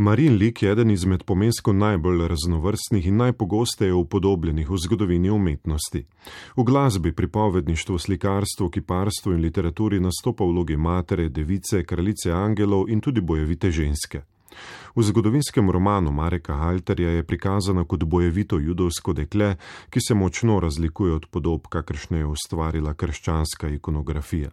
[0.00, 6.06] Marin lik je eden izmed pomensko najbolj raznovrstnih in najpogosteje upodobljenih v zgodovini umetnosti.
[6.56, 13.20] V glasbi, pripovedništvu, slikarstvu, kiparstvu in literaturi nastopa vlogi matere, device, kraljice angelov in tudi
[13.20, 14.22] bojevite ženske.
[14.96, 19.56] V zgodovinskem romanu Mareka Halterja je prikazano kot bojevito judovsko dekle,
[19.90, 24.50] ki se močno razlikuje od podob, kakršne je ustvarila krščanska ikonografija.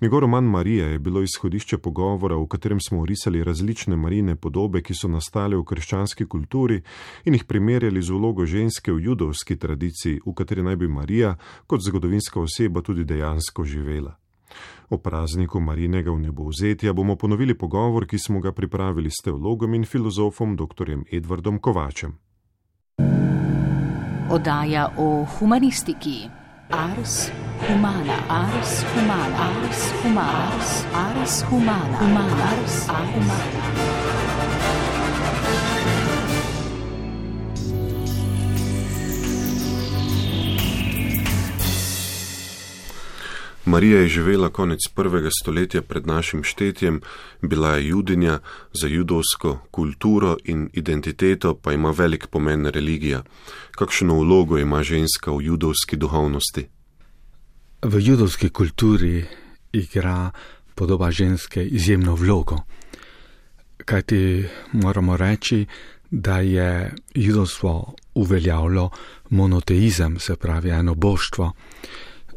[0.00, 4.94] Njegov roman Marija je bilo izhodišče pogovora, v katerem smo orisali različne marine podobe, ki
[4.94, 6.82] so nastale v krščanski kulturi
[7.24, 11.36] in jih primerjali z vlogo ženske v judovski tradiciji, v kateri naj bi Marija
[11.66, 14.16] kot zgodovinska oseba tudi dejansko živela.
[14.90, 20.56] O prazniku Marinega vnebovzetja bomo ponovili pogovor, ki smo ga pripravili s teologom in filozofom
[20.56, 20.96] dr.
[21.12, 22.18] Edvardom Kovačem.
[24.30, 26.28] Oddaja o humanistiki.
[26.70, 27.30] Ars
[27.66, 30.58] humana, ars humana, ars humana,
[30.94, 34.00] ars humana, humana, ars humana.
[43.64, 47.00] Marija je živela konec prvega stoletja pred našim štetjem,
[47.42, 48.38] bila je judinja,
[48.72, 53.22] za judovsko kulturo in identiteto pa ima velik pomen religija.
[53.70, 56.79] Kakšno vlogo ima ženska v judovski duhovnosti?
[57.82, 59.24] V judovski kulturi
[59.72, 60.30] igra
[60.74, 62.58] podoba ženske izjemno vlogo.
[63.84, 65.66] Kaj ti moramo reči,
[66.10, 68.90] da je judovstvo uveljavilo
[69.30, 71.52] monoteizem, se pravi eno boštvo.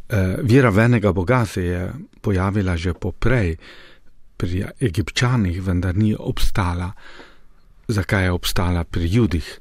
[0.09, 3.57] Eh, Vira venega Boga se je pojavila že poprej
[4.37, 6.91] pri egipčanih, vendar ni obstala.
[7.87, 9.59] Zakaj je obstala pri judih?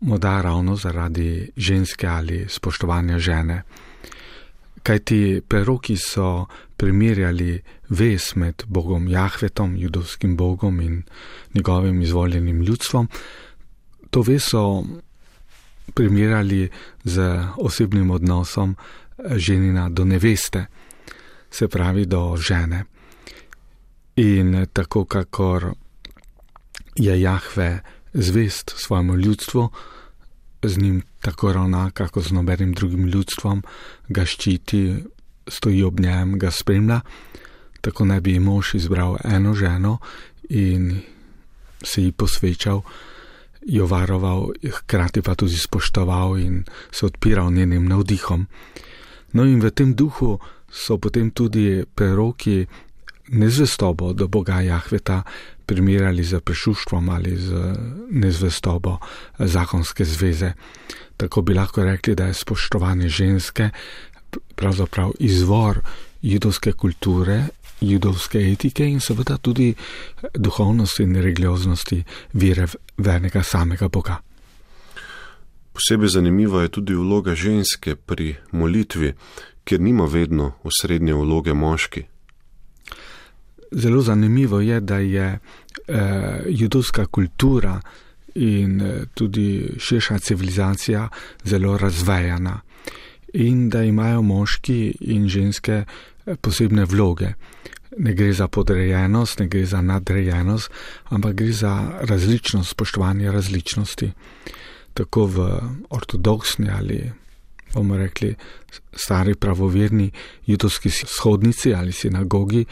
[0.00, 3.62] Morda ravno zaradi ženske ali spoštovanja žene.
[4.84, 6.44] Kaj ti preroki so
[6.76, 7.56] primerjali
[7.88, 11.02] ves med Bogom Jahvetom, judovskim Bogom in
[11.54, 13.08] njegovim izvoljenim ljudstvom,
[14.10, 14.84] to ves so
[15.94, 16.68] primerjali
[17.04, 17.22] z
[17.56, 18.76] osebnim odnosom
[19.36, 20.66] ženina do neveste,
[21.50, 22.84] se pravi do žene.
[24.16, 25.72] In tako, kakor
[26.96, 27.80] je Jahve
[28.12, 29.68] zvest svojemu ljudstvu,
[30.68, 33.62] z njim tako ravna, kako z nobenim drugim ljudstvom,
[34.08, 35.04] ga ščiti,
[35.48, 37.00] stoji ob njem, ga spremlja,
[37.80, 39.98] tako ne bi mož izbral eno ženo
[40.48, 41.00] in
[41.84, 42.82] se ji posvečal,
[43.66, 48.46] jo varoval, hkrati pa tudi spoštoval in se odpiral njenim navdihom.
[49.32, 50.38] No, in v tem duhu
[50.70, 52.66] so potem tudi preroki
[53.28, 55.22] nezvestobo do Boga Jahveta
[55.66, 57.74] primerjali z prešuštvom ali z
[58.10, 58.98] nezvestobo
[59.38, 60.52] zakonske zveze.
[61.16, 63.70] Tako bi lahko rekli, da je spoštovanje ženske
[64.54, 65.80] pravzaprav izvor
[66.22, 67.44] judovske kulture,
[67.80, 69.74] judovske etike in seveda tudi
[70.34, 72.66] duhovnosti in religioznosti vere
[72.96, 74.16] vernega samega Boga.
[75.72, 79.14] Posebej zanimiva je tudi vloga ženske pri molitvi,
[79.64, 82.04] ker nima vedno osrednje vloge moški.
[83.72, 85.38] Zelo zanimivo je, da je
[85.88, 87.80] eh, judovska kultura
[88.34, 91.08] in eh, tudi širša civilizacija
[91.44, 92.60] zelo razvejana
[93.32, 95.84] in da imajo moški in ženske
[96.26, 97.32] eh, posebne vloge.
[97.98, 100.70] Ne gre za podrejenost, ne gre za nadrejenost,
[101.04, 104.12] ampak gre za različnost, spoštovanje različnosti
[104.94, 105.60] tako v
[105.90, 107.12] ortodoksni ali
[107.74, 108.34] bomo rekli
[108.92, 110.10] stari pravoverni
[110.46, 112.64] judovski shodnici ali sinagogi,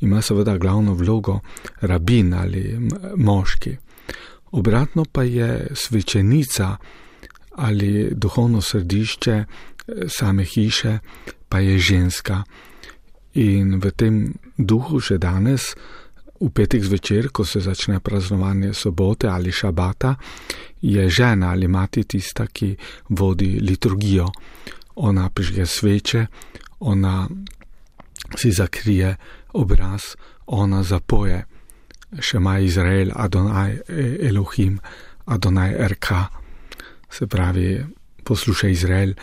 [0.00, 1.40] ima seveda glavno vlogo
[1.80, 2.78] rabin ali
[3.16, 3.76] moški.
[4.50, 6.76] Obratno pa je svečenica
[7.50, 9.44] ali duhovno središče eh,
[10.08, 10.98] same hiše,
[11.48, 12.42] pa je ženska.
[13.34, 15.72] In v tem duhu še danes,
[16.42, 20.14] v petek zvečer, ko se začne praznovanje sobote ali šabata,
[20.82, 22.76] je žena ali mati tista, ki
[23.08, 24.26] vodi liturgijo.
[24.96, 26.26] Ona prižge sveče,
[26.80, 27.28] ona
[28.36, 29.16] si zakrije
[29.52, 30.02] obraz,
[30.46, 31.44] ona zapoje.
[32.20, 33.78] Še ima Izrael, Adonaj
[34.20, 34.80] Elohim,
[35.24, 36.08] Adonaj RK.
[37.10, 37.84] Se pravi,
[38.24, 39.14] poslušaj Izrael,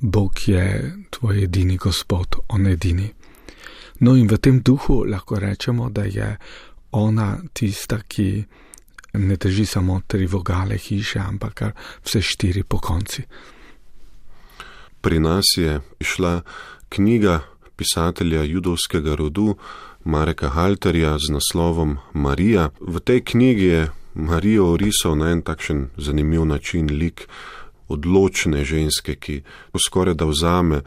[0.00, 3.10] Bog je tvoj edini gospod, on edini.
[4.02, 6.36] No in v tem duhu lahko rečemo, da je
[6.92, 8.44] ona tista, ki
[9.12, 11.62] ne drži samo tri vogale hiše, ampak
[12.04, 13.22] vse štiri po konci.
[15.00, 16.42] Pri nas je išla
[16.88, 17.40] knjiga
[17.76, 19.56] pisatelja judovskega rodu
[20.04, 22.70] Mareka Halterja z naslovom Marija.
[22.80, 27.28] V tej knjigi je Marijo orisal na en takšen zanimiv način lik
[27.88, 29.42] odločne ženske, ki
[29.86, 30.84] skoraj da vzame eh,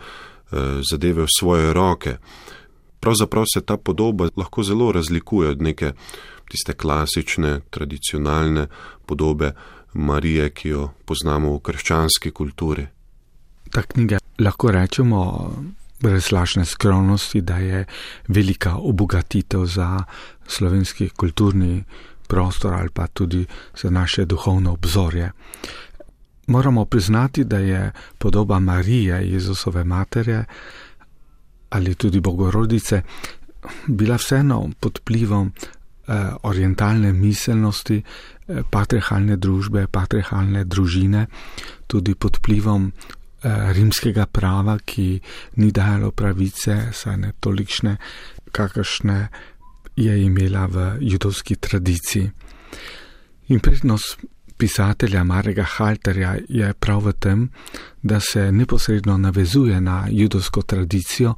[0.91, 2.17] zadeve v svoje roke.
[2.99, 5.93] Pravzaprav se ta podoba lahko zelo razlikuje od neke
[6.49, 8.67] tiste klasične, tradicionalne
[9.05, 9.53] podobe
[9.93, 12.87] Marije, ki jo poznamo v krščanski kulturi.
[13.71, 15.21] Ta knjiga lahko rečemo
[16.01, 17.85] brez lažne skromnosti, da je
[18.27, 20.03] velika obogatitev za
[20.47, 21.83] slovenski kulturni
[22.27, 23.45] prostor ali pa tudi
[23.81, 25.31] za naše duhovno obzorje.
[26.47, 30.45] Moramo priznati, da je podoba Marije, Jezusove matere
[31.69, 33.01] ali tudi Bogorodice
[33.87, 35.51] bila vseeno pod plivom
[36.07, 36.13] eh,
[36.43, 38.03] orientalne miselnosti,
[38.47, 41.25] eh, patrihalne družbe, patrihalne družine,
[41.87, 45.19] tudi pod plivom eh, rimskega prava, ki
[45.57, 47.97] ni dajalo pravice, saj ne tolikšne,
[48.51, 49.19] kakršne
[49.95, 52.31] je imela v judovski tradiciji.
[53.47, 54.17] In prednost
[54.57, 57.49] pisatelja Marega Halterja je prav v tem,
[58.01, 61.33] da se neposredno navezuje na judovsko tradicijo,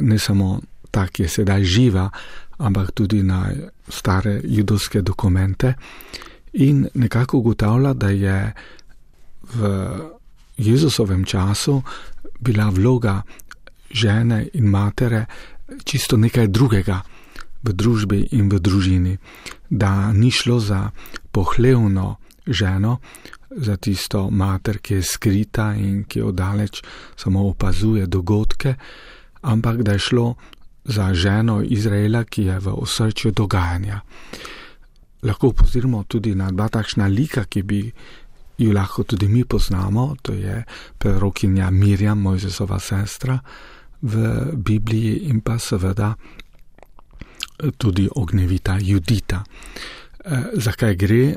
[0.00, 2.10] ne samo ta, ki je sedaj živa,
[2.58, 3.46] ampak tudi na
[3.88, 5.74] stare judovske dokumente
[6.52, 8.52] in nekako ugotavlja, da je
[9.54, 9.60] v
[10.56, 11.82] Jezusovem času
[12.40, 13.22] bila vloga
[13.90, 15.26] žene in matere
[15.84, 17.02] čisto nekaj drugega
[17.62, 19.16] v družbi in v družini,
[19.70, 20.90] da ni šlo za
[21.36, 22.16] pohlevno
[22.46, 22.96] ženo,
[23.50, 26.82] za tisto mater, ki je skrita in ki odaleč
[27.16, 28.74] samo opazuje dogodke,
[29.42, 30.34] ampak da je šlo
[30.84, 34.00] za ženo Izraela, ki je v osrčju dogajanja.
[35.22, 37.80] Lahko upozorimo tudi na dva takšna lika, ki bi
[38.58, 40.64] ju lahko tudi mi poznamo, to je
[40.98, 43.38] prorokinja Mirjam, Mojzesova sestra
[44.02, 46.14] v Bibliji in pa seveda
[47.78, 49.44] tudi ognjevita Judita.
[50.26, 51.36] E, zakaj gre?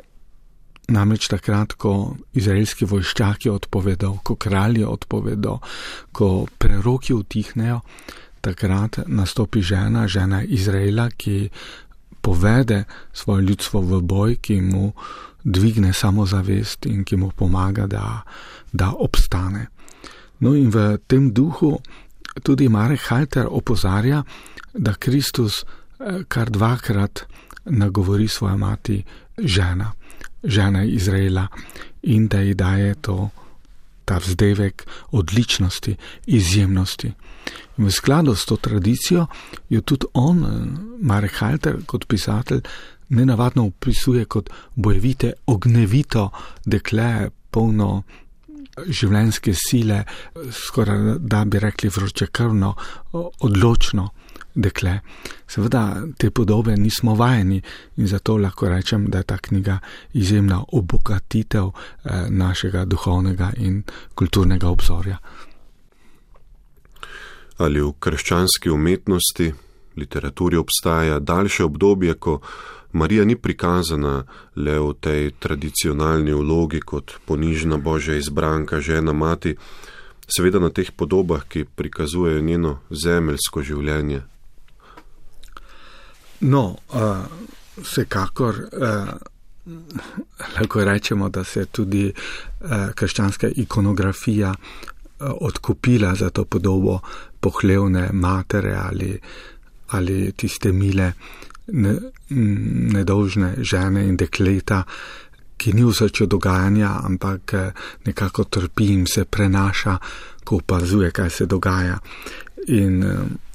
[0.89, 5.59] Namreč takrat, ko izraelski vojščaki odpovedo, ko kralji odpovedo,
[6.11, 7.83] ko preroki utihnejo,
[8.41, 11.49] takrat nastopi žena, žena Izraela, ki
[12.25, 12.83] povede
[13.13, 14.89] svoje ljudstvo v boj, ki mu
[15.43, 18.23] dvigne samozavest in ki mu pomaga, da,
[18.73, 19.67] da obstane.
[20.39, 21.77] No in v tem duhu
[22.43, 24.23] tudi Marek Halter opozarja,
[24.73, 27.27] da Kristus eh, kar dvakrat
[27.69, 29.03] nagovori svojo mati
[29.37, 29.91] žena,
[30.43, 31.47] žena Izraela
[32.03, 33.29] in da ji daje to,
[34.05, 35.95] ta vzdevek odličnosti,
[36.25, 37.11] izjemnosti.
[37.77, 39.27] In v skladu s to tradicijo
[39.69, 40.45] jo tudi on,
[41.01, 42.61] Marek Halter, kot pisatelj,
[43.09, 46.29] nenavadno opisuje kot bojevite, ognevito
[46.65, 48.03] dekle, polno
[48.87, 50.03] življenjske sile,
[50.51, 52.73] skoraj da bi rekli vročekrvno,
[53.39, 54.09] odločno
[54.61, 54.99] dekle.
[55.47, 57.61] Seveda te podobe nismo vajeni
[57.97, 59.79] in zato lahko rečem, da je ta knjiga
[60.13, 63.83] izjemna obogatitev eh, našega duhovnega in
[64.15, 65.17] kulturnega obzorja.
[67.57, 69.53] Ali v krščanski umetnosti,
[69.97, 72.39] literaturi obstaja daljše obdobje, ko
[72.91, 74.23] Marija ni prikazana
[74.55, 79.55] le v tej tradicionalni vlogi kot ponižna božja izbranka, žena mati,
[80.25, 84.21] seveda na teh podobah, ki prikazujejo njeno zemeljsko življenje.
[86.39, 87.17] No, uh,
[87.83, 89.09] vsekakor uh,
[90.55, 96.99] lahko rečemo, da se je tudi uh, krščanska ikonografija uh, odkupila za to podobo
[97.39, 99.19] pohlevne matere ali,
[99.87, 101.11] ali tiste mile
[101.67, 101.95] ne,
[102.29, 104.83] nedolžne žene in dekleta,
[105.57, 107.53] ki ni v srču dogajanja, ampak
[108.05, 109.97] nekako trpi in se prenaša,
[110.43, 111.97] ko opazuje, kaj se dogaja.
[112.67, 113.03] In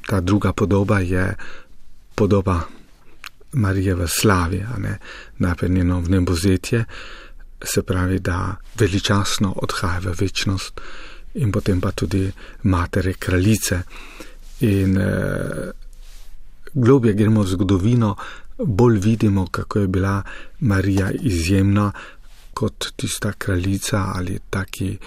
[0.06, 1.35] ta druga podoba je
[2.14, 2.61] podoba
[3.54, 4.64] Marije v slavi,
[5.38, 6.84] najprej njeno vnebozetje,
[7.64, 10.80] se pravi, da veličasno odhaja v večnost
[11.34, 12.32] in potem pa tudi
[12.62, 13.80] matere kraljice.
[14.61, 15.70] In eh,
[16.75, 18.16] globje gremo v zgodovino,
[18.58, 20.23] bolj vidimo, kako je bila
[20.61, 21.92] Marija izjemna
[22.54, 24.99] kot tista kraljica ali taki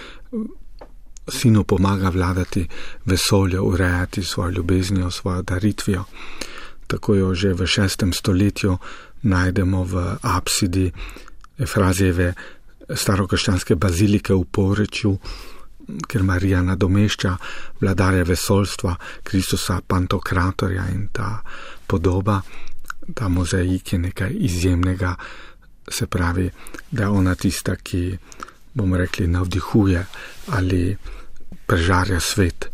[1.28, 2.68] sinu pomaga vladati
[3.06, 6.04] vesolje, urejati svojo ljubeznijo, svojo daritvijo.
[6.88, 8.78] Tako jo že v šestem stoletju
[9.24, 10.92] najdemo v apsidi
[11.58, 12.34] Efrazijeve
[12.88, 15.18] starokrščanske bazilike v Poreču,
[16.08, 17.34] ker Marija nadomešča
[17.82, 21.42] vladarja vesolstva, Kristusa Pantokratorja in ta
[21.88, 22.42] podoba,
[23.16, 25.16] ta mozaik je nekaj izjemnega,
[25.88, 26.50] se pravi,
[26.92, 28.18] da je ona tista, ki,
[28.74, 30.06] bomo rekli, navdihuje
[30.48, 30.98] ali
[31.68, 32.70] prežarja svet.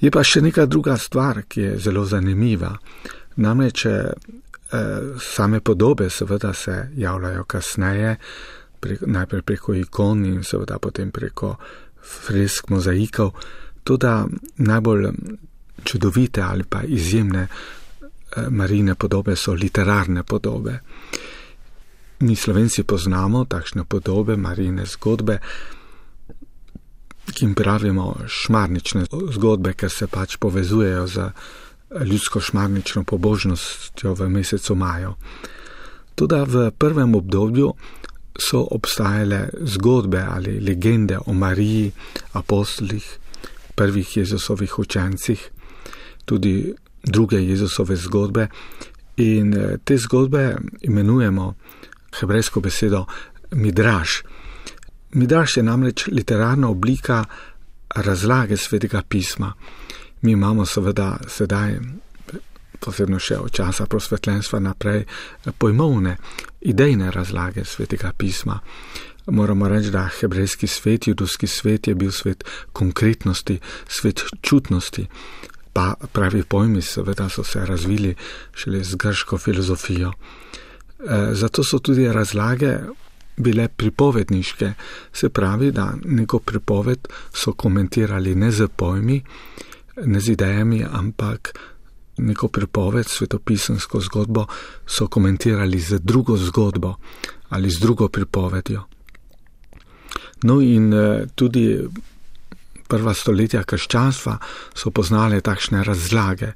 [0.00, 2.74] Je pa še neka druga stvar, ki je zelo zanimiva.
[3.36, 4.12] Namreč eh,
[5.20, 8.16] same podobe seveda se javljajo kasneje,
[8.80, 11.56] prek, najprej preko ikon in seveda potem preko
[12.02, 13.32] fresk, mozaikov,
[13.84, 14.12] tudi
[14.58, 15.10] najbolj
[15.84, 17.46] čudovite ali pa izjemne
[18.50, 20.80] marine podobe so literarne podobe.
[22.20, 25.38] Mi slovenci poznamo takšne podobe, marine zgodbe,
[27.36, 31.26] ki jim pravimo šmarnične zgodbe, ker se pač povezujejo z
[32.08, 35.12] ljudsko šmarnično pobožnostjo v mesecu maju.
[36.16, 37.74] Tudi v prvem obdobju
[38.40, 41.92] so obstajale zgodbe ali legende o Mariji,
[42.32, 43.04] apostolih,
[43.74, 45.50] prvih Jezusovih učencih,
[46.24, 46.72] tudi
[47.04, 48.48] druge Jezusove zgodbe.
[49.16, 51.54] In eh, te zgodbe imenujemo
[52.20, 53.04] hebrejsko besedo
[53.52, 54.22] midraš.
[55.16, 57.24] Midraš je namreč literarna oblika
[57.94, 59.52] razlage svetega pisma.
[60.22, 61.78] Mi imamo seveda sedaj,
[62.80, 65.06] posebno še od časa prosvetljenstva naprej,
[65.58, 66.16] pojmovne,
[66.60, 68.58] idejne razlage svetega pisma.
[69.26, 73.56] Moramo reči, da hebrejski svet, judovski svet je bil svet konkretnosti,
[73.88, 75.06] svet čutnosti.
[75.72, 78.14] Pa pravi pojmi, seveda, so se razvili
[78.52, 80.12] šele z grško filozofijo.
[80.12, 82.76] E, zato so tudi razlage
[83.36, 84.72] bile pripovedniške,
[85.12, 89.22] se pravi, da neko pripoved so komentirali ne z pojmi,
[90.04, 91.52] ne z idejami, ampak
[92.18, 94.46] neko pripoved, svetopisansko zgodbo
[94.86, 96.94] so komentirali z drugo zgodbo
[97.48, 98.82] ali z drugo pripovedjo.
[100.42, 101.78] No in eh, tudi
[102.88, 104.38] prva stoletja krščanstva
[104.74, 106.52] so poznale takšne razlage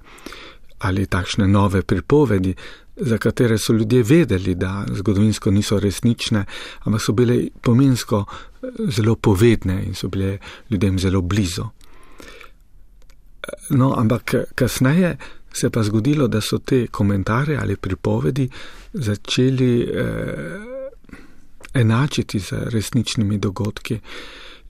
[0.81, 2.55] ali takšne nove pripovedi,
[3.01, 6.45] za katere so ljudje vedeli, da zgodovinsko niso resnične,
[6.85, 10.39] ampak so bile pomensko eh, zelo povedne in so bile
[10.71, 11.65] ljudem zelo blizu.
[13.71, 15.17] No, ampak kasneje
[15.53, 18.49] se pa zgodilo, da so te komentarje ali pripovedi
[18.93, 20.71] začeli eh,
[21.75, 24.01] enačiti z resničnimi dogodki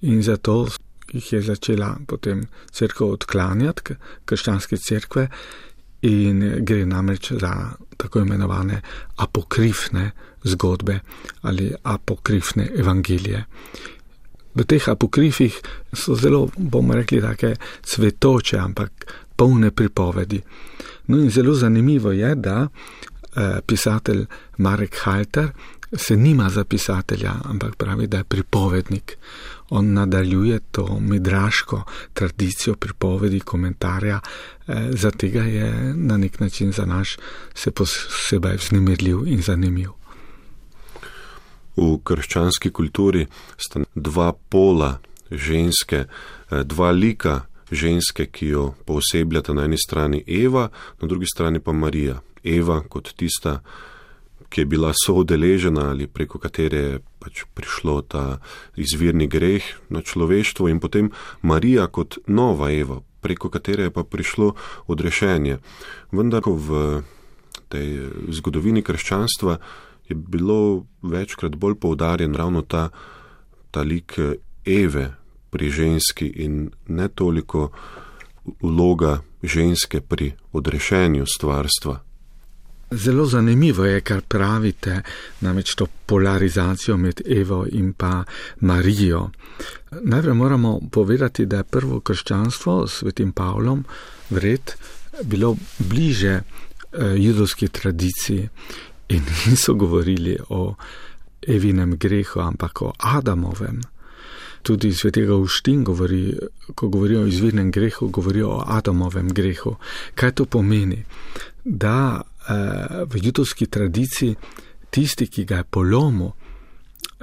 [0.00, 0.66] in zato
[1.12, 3.94] jih je začela potem crkva odklanjati,
[4.24, 5.28] krščanske cerkve
[6.02, 8.80] in gre namreč za tako imenovane
[9.16, 10.10] apokrifne
[10.44, 10.98] zgodbe
[11.42, 13.44] ali apokrifne evangelije.
[14.54, 15.60] V teh apokrifih
[15.92, 20.40] so zelo, bomo rekli, take cvetoče, ampak polne pripovedi.
[21.06, 24.26] No in zelo zanimivo je, da eh, pisatelj
[24.58, 25.48] Marek Halter
[25.96, 29.16] se nima za pisatelja, ampak pravi, da je pripovednik.
[29.70, 34.20] On nadaljuje to midraško tradicijo pripovedi, komentarja,
[34.68, 37.16] eh, zato je na nek način za naš
[37.54, 39.90] se posebej vznemirljiv in zanimiv.
[41.76, 44.98] V krščanski kulturi sta dva pola
[45.30, 46.04] ženske,
[46.50, 50.68] eh, dva lika ženske, ki jo posebljata na eni strani Eva,
[51.00, 52.20] na drugi strani pa Marija.
[52.44, 53.60] Eva kot tista,
[54.48, 58.40] ki je bila soodeležena ali preko katere je pač prišlo ta
[58.76, 61.12] izvirni greh na človeštvo in potem
[61.42, 64.54] Marija kot nova Eva, preko katere je pa prišlo
[64.88, 65.60] odrešenje.
[66.12, 67.02] Vendar v
[67.70, 69.60] tej zgodovini krščanstva
[70.10, 72.88] je bilo večkrat bolj poudarjen ravno ta,
[73.70, 74.18] ta lik
[74.66, 75.14] Eve
[75.50, 77.70] pri ženski in ne toliko
[78.62, 82.09] vloga ženske pri odrešenju stvarstva.
[82.90, 85.02] Zelo zanimivo je, kar pravite,
[85.40, 88.24] namreč to polarizacijo med Evo in pa
[88.60, 89.30] Marijo.
[89.90, 93.84] Najprej moramo povedati, da je prvo krščanstvo s svetim Pavlom
[94.30, 94.72] vred
[95.22, 96.42] bilo bliže eh,
[97.16, 98.48] judovski tradiciji
[99.08, 100.74] in niso govorili o
[101.46, 103.80] Evinem grehu, ampak o Adamovem.
[104.62, 106.36] Tudi svetega Uštin govori,
[106.74, 109.76] ko govori o izvirnem grehu, govori o Adamovem grehu.
[110.14, 111.04] Kaj to pomeni?
[111.64, 112.22] Da
[113.06, 114.36] v judovski tradiciji
[114.90, 116.32] tisti, ki ga je polomil,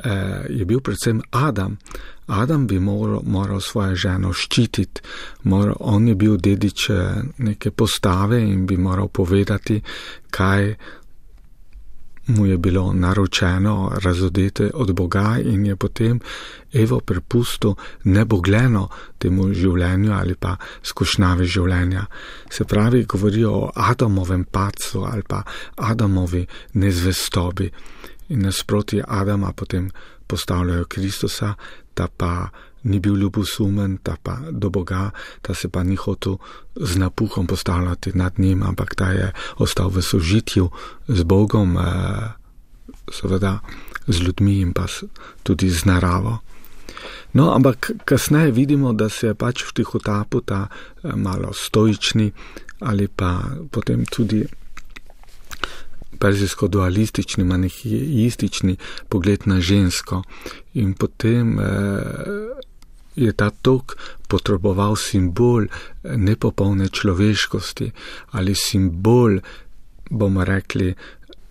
[0.03, 1.77] eh, je bil predvsem Adam.
[2.27, 5.01] Adam bi moral, moral svojo ženo ščititi,
[5.43, 9.81] moral, on je bil dedič eh, neke postave in bi moral povedati,
[10.29, 10.75] kaj
[12.27, 16.19] mu je bilo naročeno razodete od Boga in je potem
[16.74, 22.05] Evo prepustil nebogljeno temu življenju ali pa skušnjavi življenja.
[22.50, 25.43] Se pravi, govorijo o Adamovem pacu ali pa
[25.75, 27.72] Adamovi nezvestobi
[28.29, 29.89] in nasproti Adama potem
[30.27, 31.53] postavljajo Kristusa,
[31.93, 32.50] ta pa
[32.88, 36.38] ni bil ljubosumen, ta pa do Boga, ta se pa ni hotel
[36.75, 40.70] z napuhom postavljati nad njim, ampak ta je ostal v sožitju
[41.08, 41.84] z Bogom, eh,
[43.12, 43.60] seveda
[44.08, 44.86] z ljudmi in pa
[45.44, 46.39] tudi z naravo.
[47.34, 52.32] No, ampak kasneje vidimo, da se je pač v tih otapu ta eh, malo stoični
[52.79, 53.41] ali pa
[53.72, 54.46] potem tudi
[56.20, 58.75] perzijsko-dualistični, manihistični
[59.10, 60.24] pogled na žensko.
[60.74, 61.65] In potem eh,
[63.17, 63.97] je ta tok
[64.29, 65.65] potreboval simbol
[66.03, 67.91] nepopolne človeškosti
[68.38, 69.39] ali simbol
[70.09, 70.93] bomo rekli,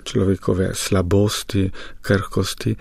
[0.05, 1.71] človekove slabosti,
[2.01, 2.77] krhkosti,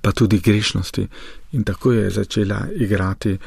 [0.00, 1.06] pa tudi grešnosti.
[1.52, 3.38] In tako je začela igrati eh,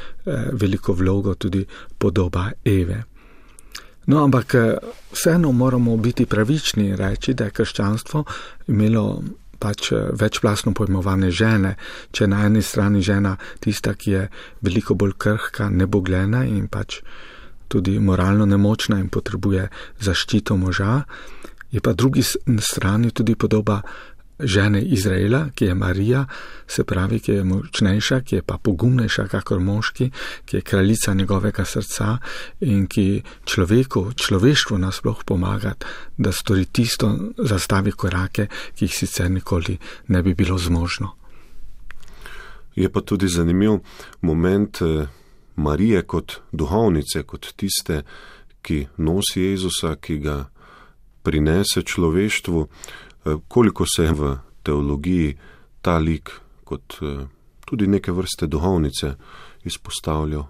[0.51, 1.65] veliko vlogo tudi
[1.97, 3.03] podoba Eve.
[4.05, 4.77] No, ampak eh,
[5.11, 8.23] vseeno moramo biti pravični in reči, da je krščanstvo
[8.67, 9.23] imelo
[9.59, 11.75] pač eh, večplastno pojmovanje žene,
[12.11, 14.27] če na eni strani žena tista, ki je
[14.61, 17.01] veliko bolj krhka, nebogljena in pač
[17.69, 19.67] tudi moralno nemočna in potrebuje
[20.01, 21.03] zaščito moža,
[21.71, 23.81] je pa drugi strani tudi podoba
[24.39, 26.25] žene Izraela, ki je Marija,
[26.67, 30.09] se pravi, ki je močnejša, ki je pa pogumnejša kakor moški,
[30.45, 32.17] ki je kraljica njegovega srca
[32.61, 35.73] in ki človeku, človeštvu nasploh pomaga,
[36.17, 39.77] da stori tisto, zastavi korake, ki jih sicer nikoli
[40.07, 41.15] ne bi bilo zmožno.
[42.75, 43.79] Je pa tudi zanimiv
[44.21, 45.07] moment eh,
[45.55, 48.03] Marije kot duhovnice, kot tiste,
[48.61, 50.45] ki nosi Jezusa, ki ga
[51.23, 52.67] prinese človeštvu.
[53.29, 55.37] Eh, koliko se v teologiji
[55.81, 56.31] ta lik
[56.63, 57.25] kot eh,
[57.65, 59.13] tudi neke vrste duhovnice
[59.63, 60.43] izpostavljal.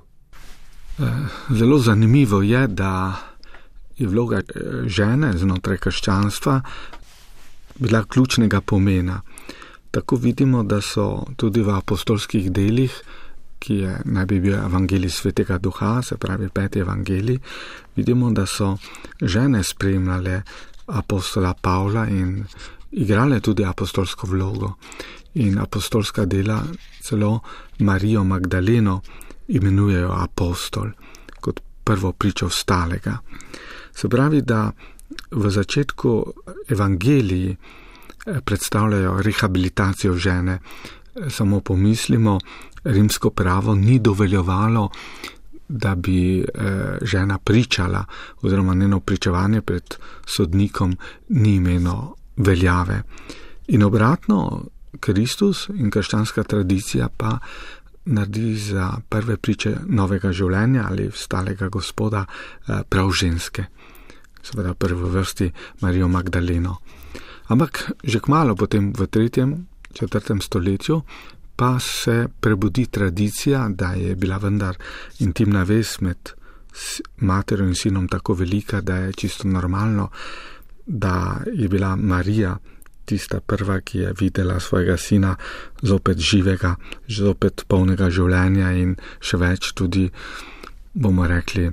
[0.99, 1.03] Eh,
[1.49, 3.15] zelo zanimivo je, da
[3.97, 4.41] je vloga
[4.85, 6.61] žene znotraj krščanstva
[7.79, 9.21] bila ključnega pomena.
[9.91, 12.93] Tako vidimo, da so tudi v apostolskih delih,
[13.59, 17.39] ki je naj bi bil evangelij svetega duha, se pravi peti evangelij,
[17.95, 18.77] vidimo, da so
[19.21, 20.41] žene spremljale
[20.89, 22.43] apostola Pavla in
[22.91, 24.77] igrale tudi apostolsko vlogo.
[25.33, 26.63] In apostolska dela
[27.01, 27.41] celo
[27.79, 29.01] Marijo Magdaleno
[29.47, 30.91] imenujejo apostol
[31.39, 33.17] kot prvo pričo stalega.
[33.93, 34.71] Se pravi, da
[35.31, 36.33] v začetku
[36.69, 40.59] evangeliji eh, predstavljajo rehabilitacijo žene.
[41.29, 42.39] Samo pomislimo,
[42.83, 44.89] rimsko pravo ni dovoljevalo
[45.69, 46.45] da bi eh,
[47.01, 48.05] žena pričala,
[48.41, 49.95] oziroma njeno pričevanje pred
[50.25, 50.97] sodnikom
[51.29, 53.03] ni imelo veljave.
[53.67, 54.65] In obratno,
[54.99, 57.37] Kristus in krščanska tradicija pa
[58.05, 63.65] naredi za prve priče novega življenja ali stalega gospoda eh, prav ženske,
[64.41, 66.77] seveda prvi vrsti Marijo Magdaleno.
[67.47, 71.01] Ampak že kmalo potem v tretjem, četrtem stoletju
[71.59, 74.77] pa se prebudi tradicija, da je bila vendar
[75.19, 76.29] intimna vez med
[77.17, 80.09] materjo in sinom tako velika, da je čisto normalno,
[80.85, 82.57] da je bila Marija
[83.05, 85.35] tista prva, ki je videla svojega sina
[85.81, 86.75] zopet živega,
[87.07, 90.07] zopet polnega življenja in še več tudi,
[90.93, 91.67] bomo rekli,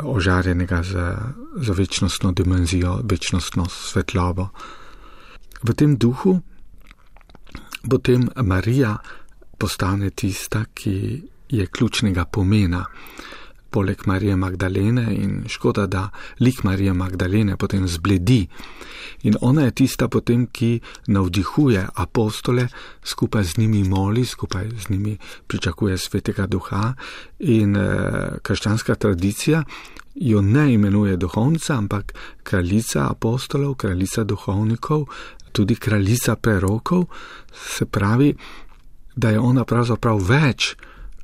[0.00, 1.08] ožarjenega za,
[1.56, 4.48] za večnostno dimenzijo, večnostno svetlobo.
[5.62, 6.40] V tem duhu
[7.90, 8.96] potem Marija
[9.58, 12.84] postane tista, ki je ključnega pomena.
[13.70, 16.08] Poleg Marije Magdalene in škoda, da
[16.40, 18.46] lik Marije Magdalene potem zbledi.
[19.22, 22.68] In ona je tista potem, ki navdihuje apostole,
[23.04, 26.94] skupaj z njimi moli, skupaj z njimi pričakuje svetega duha.
[27.38, 27.88] In e,
[28.42, 29.64] krščanska tradicija
[30.14, 35.06] jo ne imenuje duhovnica, ampak kraljica apostolov, kraljica duhovnikov,
[35.52, 37.04] tudi kraljica prerokov,
[37.52, 38.34] se pravi,
[39.16, 40.76] da je ona pravzaprav več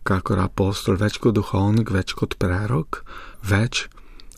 [0.04, 3.02] kot apostol, več kot duhovnik, več kot prerok,
[3.42, 3.88] več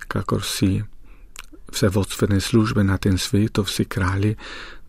[0.06, 0.84] kot vsi,
[1.72, 4.36] vse vodstvene službe na tem svetu, vsi kralji,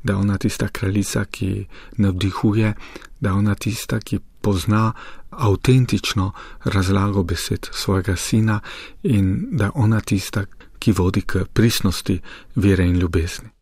[0.04, 2.74] da je ona tista kraljica, ki navdihuje,
[3.20, 4.94] da je ona tista, ki pozna
[5.32, 6.32] avtentično
[6.64, 8.60] razlago besed svojega sina
[9.04, 10.46] in da je ona tista,
[10.80, 12.22] ki vodi k prisnosti
[12.56, 13.57] vere in ljubezni.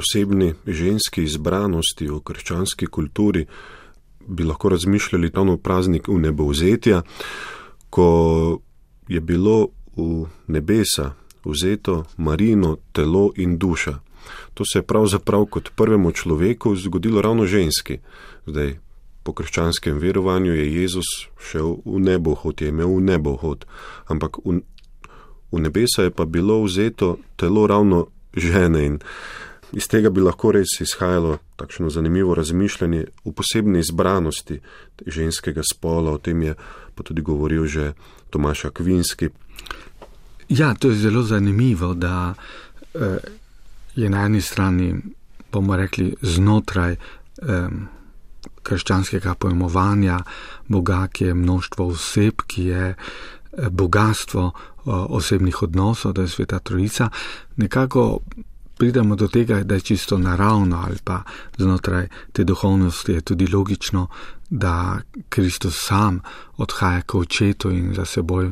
[0.00, 3.44] Posebni ženski izbranosti v krščanski kulturi,
[4.26, 7.02] bi lahko razmišljali tam v praznik v nebovzetja,
[7.90, 8.08] ko
[9.08, 11.12] je bilo v nebesa
[11.44, 13.98] vzeto marino telo in duša.
[14.54, 17.98] To se je pravzaprav kot prvemu človeku zgodilo ravno ženski.
[18.46, 18.78] Zdaj,
[19.22, 21.08] po krščanskem verovanju je Jezus
[21.40, 23.66] šel v nebohod, je imel v nebohod,
[24.08, 24.62] ampak v,
[25.52, 28.98] v nebesa je pa bilo vzeto telo ravno žene in
[29.72, 34.60] iz tega bi lahko res izhajalo takšno zanimivo razmišljanje v posebni izbranosti
[35.06, 36.54] ženskega spola, o tem je
[36.94, 37.92] pa tudi govoril že
[38.30, 39.28] Tomaš Akvinski.
[40.48, 42.34] Ja, to je zelo zanimivo, da
[42.94, 43.18] eh,
[43.94, 44.94] je na eni strani,
[45.52, 47.68] bomo rekli, znotraj eh,
[48.62, 50.18] krščanskega pojmovanja
[50.68, 54.50] Boga, ki je množstvo oseb, ki je eh, bogatstvo
[54.84, 57.08] osebnih odnosov, da je sveta trojica,
[57.56, 58.20] nekako
[58.80, 61.22] pridemo do tega, da je čisto naravno ali pa
[61.58, 64.06] znotraj te duhovnosti je tudi logično,
[64.50, 66.20] da Kristus sam
[66.56, 68.50] odhaja k očetu in za seboj,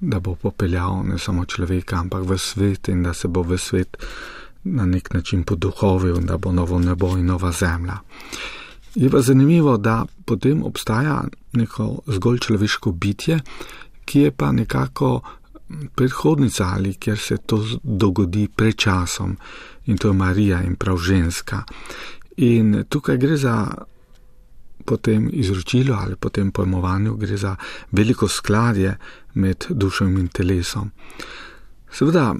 [0.00, 3.96] da bo popeljal ne samo človeka, ampak v svet in da se bo v svet
[4.64, 7.98] na nek način poduhovil, da bo novo nebo in nova zemlja.
[8.94, 13.40] Je pa zanimivo, da potem obstaja neko zgolj človeško bitje,
[14.04, 15.20] ki je pa nekako
[15.94, 19.36] predhodnica ali kjer se to dogodi pred časom
[19.86, 21.62] in to je Marija in prav ženska.
[22.36, 23.68] In tukaj gre za
[24.84, 27.56] potem izročilo ali potem pojmovanju, gre za
[27.90, 28.96] veliko skladje
[29.34, 30.90] med dušo in telesom.
[31.92, 32.34] Seveda,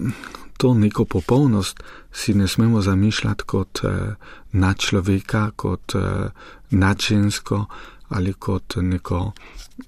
[0.57, 4.15] to neko popolnost si ne smemo zamišljati kot eh,
[4.53, 6.29] nad človeka, kot eh,
[6.71, 7.67] nad žensko
[8.09, 9.33] ali kot neko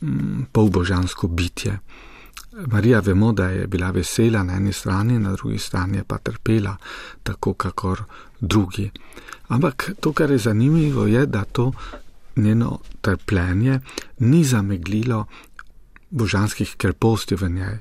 [0.01, 1.79] mm, polbožansko bitje.
[2.53, 6.77] Marija vemo, da je bila vesela na eni strani, na drugi strani pa trpela,
[7.23, 8.03] tako kakor
[8.41, 8.91] drugi.
[9.49, 11.73] Ampak to, kar je zanimivo, je, da to
[12.37, 13.81] njeno trpljenje
[14.19, 15.27] ni zameglilo
[16.11, 17.79] božanskih kreposti v njej.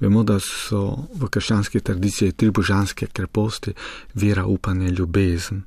[0.00, 3.74] Vemo, da so v krščanski tradiciji tri božanske kreposti:
[4.14, 5.62] vera, upanje, ljubezen.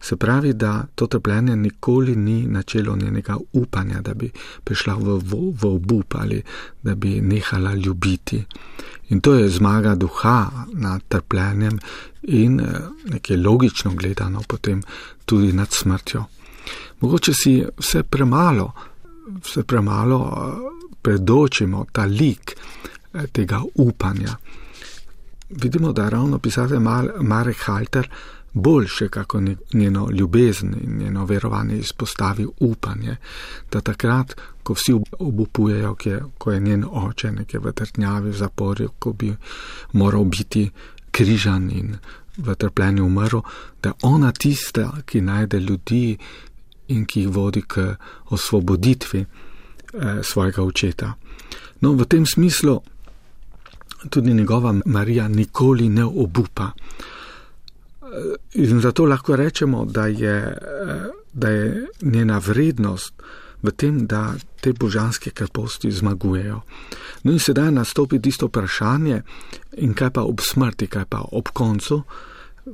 [0.00, 4.30] Se pravi, da to trpljenje nikoli ni načelo njenega upanja, da bi
[4.64, 6.42] prišla v, v, v obup ali
[6.82, 8.44] da bi nehala ljubiti.
[9.08, 11.78] In to je zmaga duha nad trpljenjem
[12.22, 12.64] in eh,
[13.04, 14.82] nekaj logično gledano potem
[15.24, 16.24] tudi nad smrtjo.
[17.00, 18.72] Mogoče si vse premalo,
[19.44, 22.56] vse premalo eh, predočimo ta lik
[23.32, 24.36] tega upanja.
[25.50, 26.78] Vidimo, da ravno pisatelj
[27.20, 28.08] Marek Halter
[28.52, 33.16] boljše, kako njeno ljubezen in njeno verovanje izpostavi upanje,
[33.72, 35.96] da takrat, ko vsi obupujejo,
[36.38, 39.36] ko je njen oče nekje v trtnjavi, v zaporju, ko bi
[39.92, 40.70] moral biti
[41.10, 41.96] križan in
[42.36, 43.40] v trpljenju umrl,
[43.82, 46.18] da je ona tista, ki najde ljudi
[46.88, 47.94] in ki jih vodi k
[48.28, 51.12] osvoboditvi eh, svojega očeta.
[51.80, 52.80] No, v tem smislu
[54.10, 56.70] tudi njegova Marija nikoli ne obupa.
[58.54, 60.58] In zato lahko rečemo, da je,
[61.32, 63.14] da je njena vrednost
[63.62, 66.60] v tem, da te božanske kreposti zmagujejo.
[67.24, 69.22] No in sedaj nastopi tisto vprašanje,
[69.82, 72.02] in kaj pa ob smrti, kaj pa ob koncu,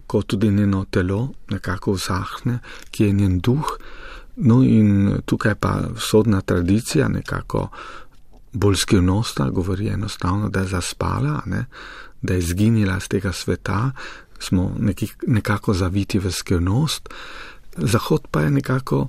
[0.07, 2.59] ko tudi njeno telo nekako usahne,
[2.91, 3.77] ki je njen duh.
[4.37, 7.69] No in tukaj pa sodna tradicija nekako
[8.53, 11.65] bolj skrivnostna, govori enostavno, da je zaspala, ne?
[12.23, 13.91] da je izginila z tega sveta,
[14.39, 17.09] smo nekih, nekako zaviti v skrivnost,
[17.77, 19.09] Zahod pa je nekako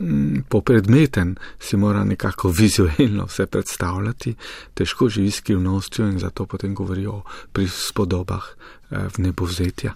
[0.00, 4.34] mm, popredmeten, si mora nekako vizualno vse predstavljati,
[4.74, 8.44] težko živi s skrivnostjo in zato potem govori o prispodobah
[8.90, 9.94] eh, v nebovzetja.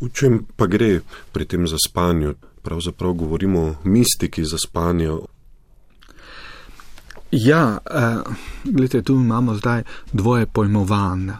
[0.00, 1.00] V čem pa gre
[1.32, 2.34] pri tem zaspanju?
[2.62, 5.12] Pravzaprav govorimo o mistiki zaspanja.
[7.30, 8.16] Ja, eh,
[8.64, 11.36] gledajte, tu imamo zdaj dvoje pojmovanja.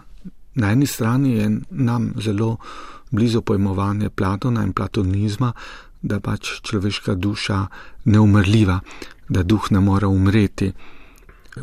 [0.55, 2.57] Na eni strani je nam zelo
[3.11, 5.53] blizu pojmovanje Platona in platonizma,
[6.03, 7.67] da pač človeška duša
[8.05, 8.81] neumrljiva,
[9.29, 10.73] da duh ne more umreti.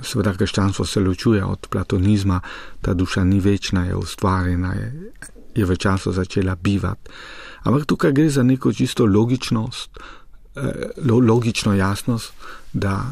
[0.01, 2.41] Sveda, krščanstvo se ločuje od platonizma,
[2.81, 5.11] ta duša ni večna, je ustvarjena, je,
[5.55, 7.09] je v času začela bivati.
[7.63, 9.99] Ampak tukaj gre za neko čisto logičnost,
[10.55, 10.71] eh,
[11.05, 12.33] logično jasnost,
[12.73, 13.05] da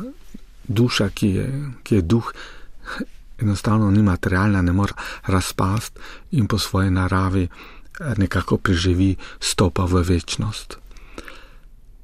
[0.67, 1.47] duša, ki je,
[1.83, 2.31] ki je duh,
[3.41, 4.93] enostavno ni materialna, ne more
[5.25, 5.99] razpast
[6.31, 10.77] in po svoji naravi eh, nekako preživi stopa v večnost.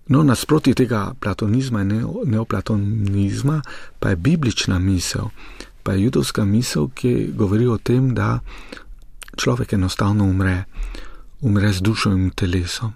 [0.08, 3.62] No, nasproti tega platonizma in neoplatonizma
[4.00, 5.30] pa je biblična misel,
[5.84, 8.40] pa je judovska misel, ki govori o tem, da
[9.38, 10.64] človek enostavno umre.
[11.42, 12.94] umre z dušo in telesom.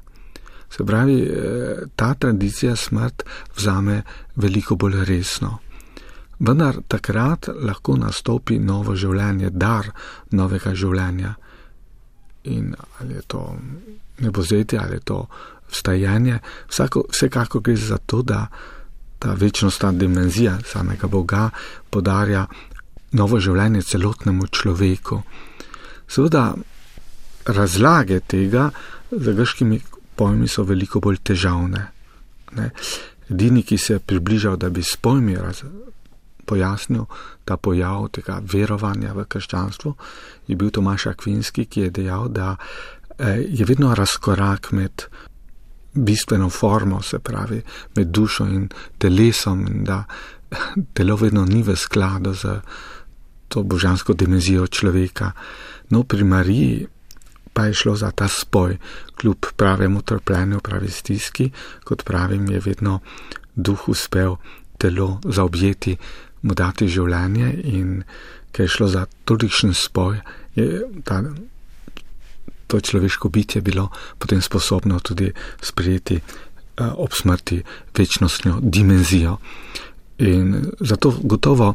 [0.69, 3.23] Se pravi, eh, ta tradicija smrt
[3.55, 4.01] vzame
[4.35, 5.59] veliko bolj resno.
[6.39, 9.91] Vendar takrat lahko nastopi novo življenje, dar
[10.31, 11.35] novega življenja.
[12.43, 13.55] In ali je to
[14.19, 15.27] nebozetje, ali je to
[15.71, 18.47] vstajanje, vsako, vsekako gre za to, da
[19.19, 21.49] ta večnostna dimenzija samega Boga
[21.89, 22.45] podarja
[23.11, 25.21] novo življenje celotnemu človeku.
[26.07, 26.53] Seveda,
[27.45, 28.69] razlage tega
[29.11, 29.79] za grškimi
[30.15, 31.87] pojmi so veliko bolj težavne.
[32.55, 32.69] Ne?
[33.29, 35.63] Edini, ki se je približal, da bi s pojmi raz,
[36.45, 37.05] pojasnil
[37.45, 39.95] ta pojav tega verovanja v krščanstvo,
[40.47, 42.55] je bil Tomaš Akvinski, ki je dejal, da
[43.17, 45.07] eh, je vedno razkorak med
[45.95, 47.61] bistveno formo, se pravi,
[47.95, 50.03] med dušo in telesom, in da
[50.95, 52.59] telo vedno ni v skladu z
[53.47, 55.31] to božansko dimenzijo človeka.
[55.89, 56.87] No, pri Mariji
[57.55, 58.77] pa je šlo za ta spoj,
[59.15, 61.49] kljub pravemu trpljenju, pravi stiski,
[61.83, 62.99] kot pravim, je vedno
[63.55, 64.35] duh uspel
[64.77, 65.95] telo zaobjeti,
[66.41, 68.01] mu dati življenje in
[68.51, 70.19] ker je šlo za tolikšen spoj,
[70.55, 71.21] je ta,
[72.67, 73.87] to človeško bitje bilo
[74.19, 77.63] potem sposobno tudi sprijeti uh, ob smrti
[77.97, 79.37] večnostno dimenzijo.
[80.17, 81.73] In zato gotovo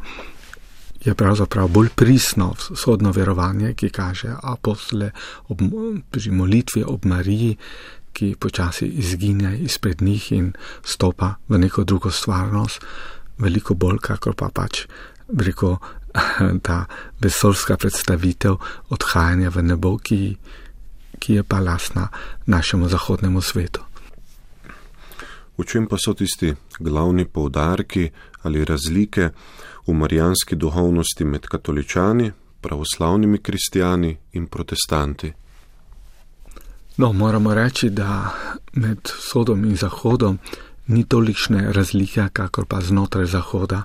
[1.05, 5.11] je pravzaprav bolj prisno vzhodno verovanje, ki kaže apostole
[5.49, 5.63] ob,
[6.11, 7.57] pri molitvi ob Mariji,
[8.13, 10.53] ki počasi izginja izpred njih in
[10.85, 12.85] stopa v neko drugo stvarnost,
[13.39, 14.85] veliko bolj, kakor pa pač
[15.39, 15.79] reko
[16.67, 16.85] ta
[17.21, 18.57] vesolska predstavitev
[18.91, 20.37] odhajanja v nebo, ki,
[21.19, 22.09] ki je pa lasna
[22.47, 23.81] našemu zahodnemu svetu.
[25.59, 28.11] V čem pa so tisti glavni poudarki
[28.43, 29.31] ali razlike?
[29.91, 35.33] V marijanski duhovnosti med katoličani, pravoslavnimi kristijani in protestanti.
[36.97, 38.31] No, moramo reči, da
[38.73, 40.39] med vzhodom in zahodom
[40.87, 43.83] ni tolikšne razlike, kakor pa znotraj zahoda.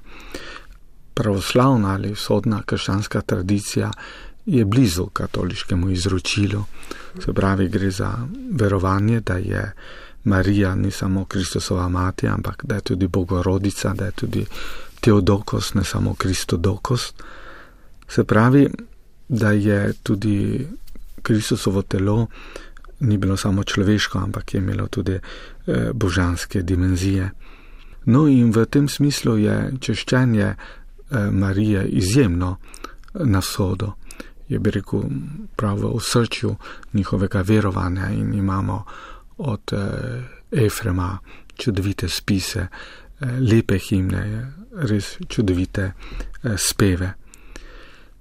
[1.14, 3.92] Pravoslavna ali vzhodna krščanska tradicija
[4.46, 6.64] je blizu katoliškemu izročilu.
[7.26, 8.12] Se pravi, gre za
[8.52, 9.74] verovanje, da je
[10.24, 14.46] Marija ni samo Kristusova mati, ampak da je tudi Bogorodica, da je tudi
[15.06, 17.14] Teodokos, ne samo Kristodokos.
[18.08, 18.70] Se pravi,
[19.30, 20.68] da je tudi
[21.22, 22.28] Kristusovo telo
[23.00, 27.32] ni bilo samo človeško, ampak je imelo tudi eh, božanske dimenzije.
[28.06, 30.58] No, in v tem smislu je češčenje eh,
[31.32, 32.58] Marije izjemno
[33.14, 33.94] na sodo,
[34.48, 35.04] je bi rekel,
[35.56, 36.56] prav v srčju
[36.94, 38.84] njihovega verovanja in imamo
[39.38, 41.18] od eh, Efrema
[41.58, 42.68] čudovite spise,
[43.20, 47.14] eh, lepe himne, res čudovite eh, speve.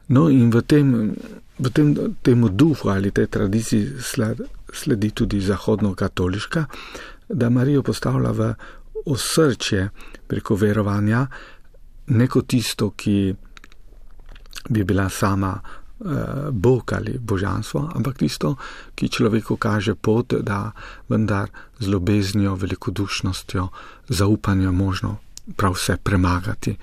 [0.08, 1.14] No, in v tem,
[1.58, 3.96] v tem temu duhu ali tej tradiciji
[4.72, 6.66] sledi tudi zahodno-katoliška,
[7.28, 8.54] da Marijo postavlja v
[9.06, 9.88] osrčje
[10.28, 11.26] preko verovanja
[12.06, 13.34] neko tisto, ki
[14.68, 18.56] bi bila sama eh, Bog ali božanstvo, ampak tisto,
[18.94, 20.72] ki človeku kaže pot, da
[21.08, 21.48] vendar
[21.80, 23.68] z ljubeznijo, velikodušnostjo,
[24.08, 25.23] zaupanjem možno
[25.56, 26.76] prav vse premagati.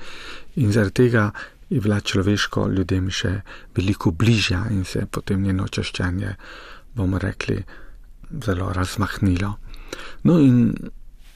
[0.55, 1.31] In zaradi tega
[1.69, 3.41] je bila človeško ljudem še
[3.75, 6.35] veliko bližja in se je potem njeno češčenje,
[6.95, 7.63] bomo rekli,
[8.45, 9.53] zelo razmahnilo.
[10.23, 10.73] No in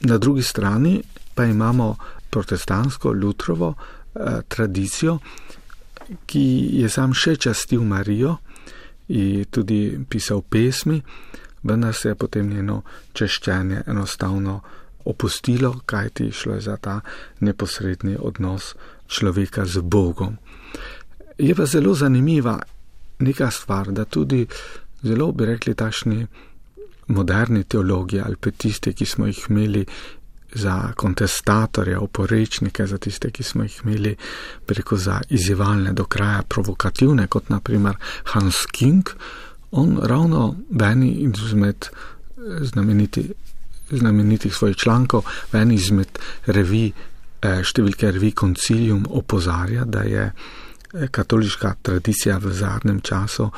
[0.00, 1.02] na drugi strani
[1.34, 1.96] pa imamo
[2.30, 5.18] protestantsko Lutrovo eh, tradicijo,
[6.26, 6.44] ki
[6.82, 8.36] je sam še častil Marijo
[9.08, 11.00] in tudi pisal pesmi,
[11.62, 14.60] vendar se je potem njeno češčenje enostavno
[15.06, 17.00] opustilo, kaj ti šlo je za ta
[17.40, 18.74] neposredni odnos
[19.08, 20.36] človeka z Bogom.
[21.38, 22.58] Je pa zelo zanimiva
[23.18, 24.46] neka stvar, da tudi
[25.02, 26.26] zelo bi rekli tašni
[27.06, 29.86] moderni teologi ali pa tiste, ki smo jih imeli
[30.54, 34.16] za kontestatorje, oporečnike, za tiste, ki smo jih imeli
[34.66, 39.08] preko za izjevalne do kraja provokativne, kot naprimer Hans King,
[39.70, 41.86] on ravno meni izmed
[42.60, 43.32] znameniti
[43.90, 45.24] znamenitih svojih člankov.
[45.52, 46.92] V eni izmed revij,
[47.42, 53.50] eh, številke revij Concilium opozarja, da je eh, katoliška tradicija v zadnjem času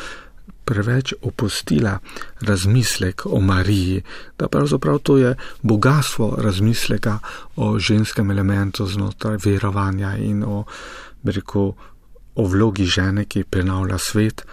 [0.68, 1.98] preveč opustila
[2.40, 4.02] razmislek o Mariji,
[4.38, 7.18] da pravzaprav to je bogatstvo razmisleka
[7.56, 10.64] o ženskem elementu znotraj verovanja in o,
[11.24, 11.72] rekel,
[12.34, 14.44] o vlogi žene, ki prenavlja svet,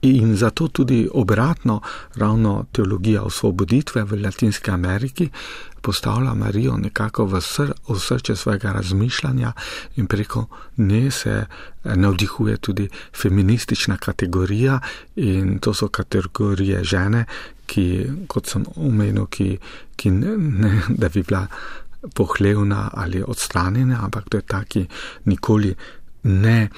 [0.00, 1.80] In zato tudi obratno,
[2.14, 5.30] ravno teologija osvoboditve v Latinski Ameriki
[5.80, 9.52] postavlja Marijo nekako v, sr, v srce svojega razmišljanja
[9.96, 11.46] in preko nje se
[11.84, 14.80] navdihuje tudi feministična kategorija
[15.16, 17.24] in to so kategorije žene,
[17.66, 19.58] ki, kot sem omenil, ki,
[19.96, 21.46] ki ne, ne, da bi bila
[22.14, 24.86] pohlevna ali odstranjena, ampak to je ta, ki
[25.24, 25.74] nikoli
[26.22, 26.68] ne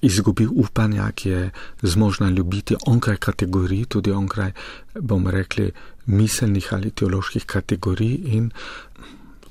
[0.00, 1.50] izgubi upanja, ki je
[1.82, 4.52] zmožna ljubiti onkraj kategorij, tudi onkraj,
[5.00, 5.70] bomo rekli,
[6.06, 8.50] miselnih ali teoloških kategorij in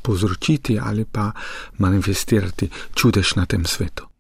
[0.02, 1.32] povzročiti ali pa
[1.78, 4.15] manifestirati čudež na tem svetu.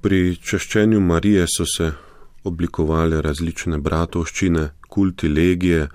[0.00, 1.92] Pri češčenju Marije so se
[2.44, 5.88] oblikovale različne bratovščine, kulti, legije,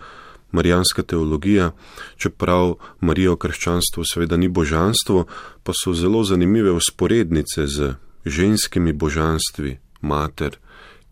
[0.52, 1.72] marijanska teologija,
[2.18, 5.26] čeprav Marijo krščanstvo seveda ni božanstvo,
[5.64, 7.96] pa so zelo zanimive usporednice z
[8.26, 10.58] ženskimi božanstvi, mater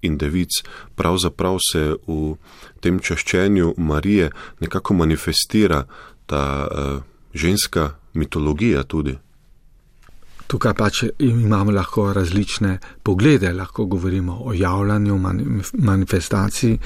[0.02, 0.62] in devic.
[0.96, 2.36] Pravzaprav se v
[2.80, 4.30] tem češčenju Marije
[4.60, 5.84] nekako manifestira
[6.26, 9.18] ta uh, ženska mitologija tudi.
[10.54, 15.16] Tukaj pač imamo lahko različne poglede, lahko govorimo o javljanju,
[15.74, 16.78] manifestaciji,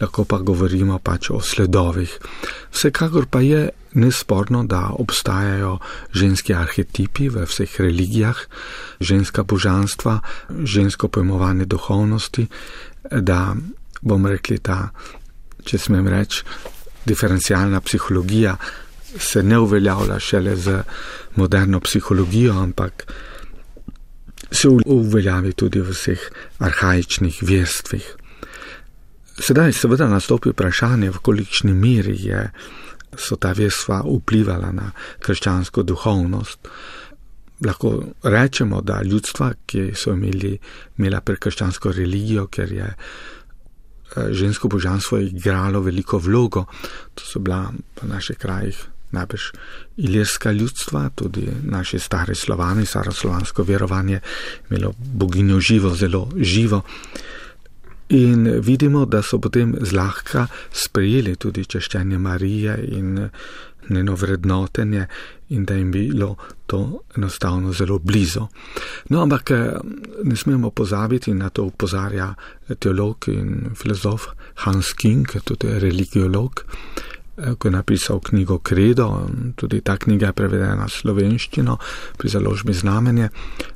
[0.00, 2.14] lahko pa govorimo pač o sledovih.
[2.72, 3.68] Vsekakor pa je
[4.00, 5.76] nesporno, da obstajajo
[6.16, 8.40] ženski arhetipi v vseh religijah,
[9.00, 10.20] ženska božanstva,
[10.64, 12.46] žensko pojmovanje duhovnosti,
[13.10, 13.54] da
[14.00, 14.86] bom rekli ta,
[15.64, 16.44] če smem reči,
[17.04, 18.56] diferencialna psihologija
[19.18, 20.82] se ne uveljavlja šele z
[21.36, 23.12] moderno psihologijo, ampak
[24.50, 26.20] se uveljavi tudi v vseh
[26.58, 28.16] arhajičnih verstvih.
[29.40, 32.50] Sedaj seveda nastopi vprašanje, v kolikšni meri je,
[33.16, 34.90] so ta verstva vplivala na
[35.22, 36.68] krščansko duhovnost.
[37.66, 37.92] Lahko
[38.22, 40.54] rečemo, da ljudstva, ki so imeli,
[40.98, 46.66] imela prekrščansko religijo, ker je eh, žensko božanstvo igralo veliko vlogo,
[47.14, 47.66] to so bila
[48.02, 48.80] v naših krajih
[49.10, 49.42] najbrž
[49.96, 54.20] ilirska ljudstva, tudi naše stare slovani, staroslovansko verovanje,
[54.70, 56.82] imelo boginjo živo, zelo živo.
[58.10, 63.28] In vidimo, da so potem zlahka sprejeli tudi češčenje Marije in
[63.88, 65.06] njeno vrednotenje
[65.48, 66.36] in da jim bilo
[66.66, 68.46] to enostavno zelo blizu.
[69.08, 69.70] No, ampak eh,
[70.24, 72.34] ne smemo pozabiti, na to upozarja
[72.78, 76.64] teolog in filozof Hans King, tudi religiolog,
[77.58, 81.78] ko je napisal knjigo Credo, tudi ta knjiga je prevedena v slovenščino
[82.18, 83.28] pri založbi znamenje,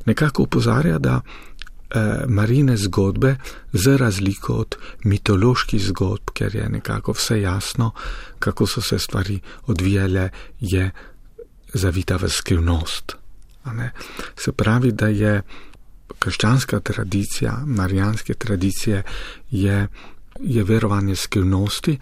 [0.07, 3.37] nekako upozarja, da eh, marine zgodbe,
[3.73, 7.93] za razliko od mitoloških zgodb, ker je nekako vse jasno,
[8.39, 10.91] kako so se stvari odvijale, je
[11.75, 13.17] zavita v skrivnost.
[14.37, 15.43] Se pravi, da je
[16.19, 19.03] krščanska tradicija, marijanske tradicije,
[19.51, 19.89] je,
[20.41, 21.99] je verovanje skrivnosti,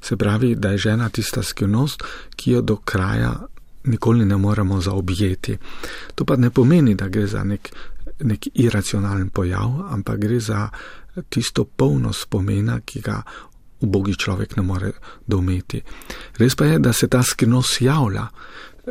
[0.00, 2.02] Se pravi, da je žena tista skrivnost,
[2.36, 3.34] ki jo do kraja
[3.86, 5.58] nikoli ne moremo zaobjeti.
[6.14, 7.70] To pa ne pomeni, da gre za nek,
[8.20, 10.68] nek iracionalen pojav, ampak gre za
[11.28, 13.22] tisto polno spomena, ki ga
[13.80, 14.92] ubogi človek ne more
[15.26, 15.82] dometi.
[16.38, 18.26] Res pa je, da se ta skrivnost javlja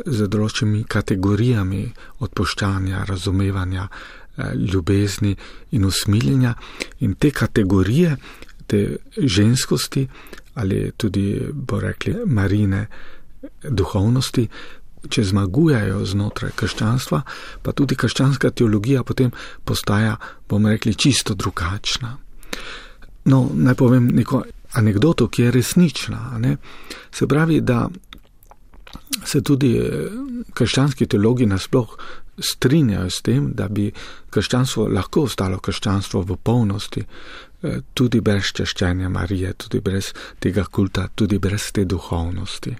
[0.06, 1.82] z določenimi kategorijami
[2.24, 5.36] odpuščanja, razumevanja, eh, ljubezni
[5.72, 6.54] in usmiljenja
[7.00, 8.16] in te kategorije,
[8.66, 10.08] te ženskosti,
[10.56, 12.86] ali tudi, bo rekli, marine
[13.62, 14.46] duhovnosti,
[15.08, 17.20] če zmagujejo znotraj krščanstva,
[17.62, 19.30] pa tudi krščanska teologija potem
[19.64, 20.16] postaja,
[20.48, 22.16] bomo rekli, čisto drugačna.
[23.26, 24.42] No, naj povem neko
[24.78, 26.40] anegdoto, ki je resnična.
[27.12, 27.86] Se pravi, da
[29.24, 30.10] se tudi eh,
[30.54, 31.96] krščanski teologi nasploh
[32.38, 33.90] strinjajo s tem, da bi
[34.30, 37.04] krščanstvo lahko ostalo krščanstvo v polnosti,
[37.62, 40.10] Eh, tudi brez češčenja Marije, tudi brez
[40.42, 42.74] tega kulta, tudi brez te duhovnosti.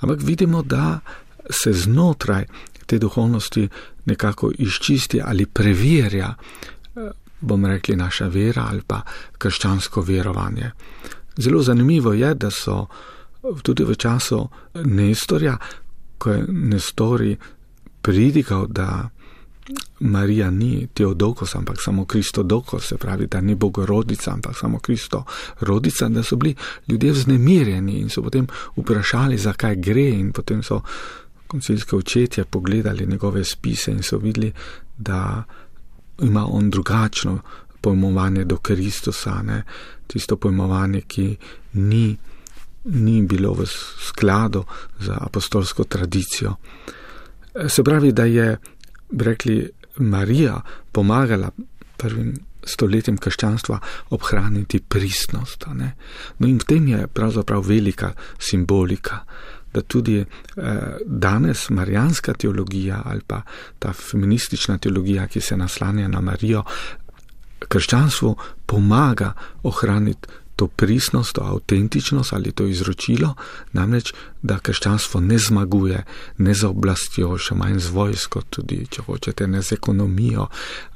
[0.00, 1.00] Ampak vidimo, da
[1.50, 2.46] se znotraj
[2.86, 3.68] te duhovnosti
[4.04, 6.34] nekako izčisti ali preverja,
[6.96, 7.10] eh,
[7.40, 9.02] bomo rekli, naša vera ali pa
[9.38, 10.70] krščansko verovanje.
[11.36, 12.86] Zelo zanimivo je, da so
[13.62, 15.56] tudi v času Nestorja,
[16.18, 17.36] ko je Nestori
[18.02, 19.08] pridigal, da
[20.00, 25.24] Marija ni Teodokos, ampak samo Kristo Dokos, se pravi, da ni Bogorodica, ampak samo Kristo
[25.60, 26.54] Rodica, da so bili
[26.88, 28.46] ljudje vznemirjeni in so potem
[28.76, 30.80] vprašali, zakaj gre in potem so
[31.46, 34.52] koncilske očetje pogledali njegove spise in so videli,
[34.98, 35.42] da
[36.20, 37.38] ima on drugačno
[37.80, 39.62] pojmovanje do Kristusa, ne?
[40.06, 41.36] tisto pojmovanje, ki
[41.72, 42.16] ni,
[42.84, 43.66] ni bilo v
[44.08, 44.64] skladu
[45.00, 46.54] z apostolsko tradicijo.
[47.68, 48.56] Se pravi, da je
[49.12, 50.60] bi rekli, Marija
[50.92, 51.50] pomagala
[51.96, 52.34] prvim
[52.64, 53.78] stoletjem krščanstva
[54.10, 55.66] obhraniti pristnost.
[56.38, 59.18] No in v tem je pravzaprav velika simbolika,
[59.72, 60.26] da tudi eh,
[61.06, 63.42] danes marijanska teologija ali pa
[63.78, 66.64] ta feministična teologija, ki se naslanja na Marijo,
[67.68, 68.36] krščanstvu
[68.66, 69.32] pomaga
[69.62, 73.34] ohraniti to pristnost, to avtentičnost ali to izročilo,
[73.72, 76.04] namreč, da krščanstvo ne zmaguje
[76.38, 80.48] ne z oblastjo, še manj z vojsko, tudi če hočete, ne z ekonomijo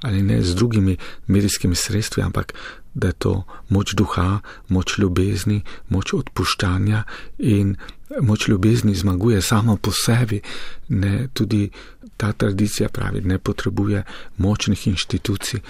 [0.02, 0.96] ali ne z drugimi
[1.26, 2.54] medijskimi sredstvi, ampak
[2.94, 3.34] da je to
[3.68, 7.02] moč duha, moč ljubezni, moč odpuščanja
[7.38, 7.76] in
[8.20, 10.40] moč ljubezni zmaguje samo po sebi,
[10.88, 11.68] ne tudi
[12.16, 14.02] ta tradicija pravi, ne potrebuje
[14.36, 15.60] močnih inštitucij.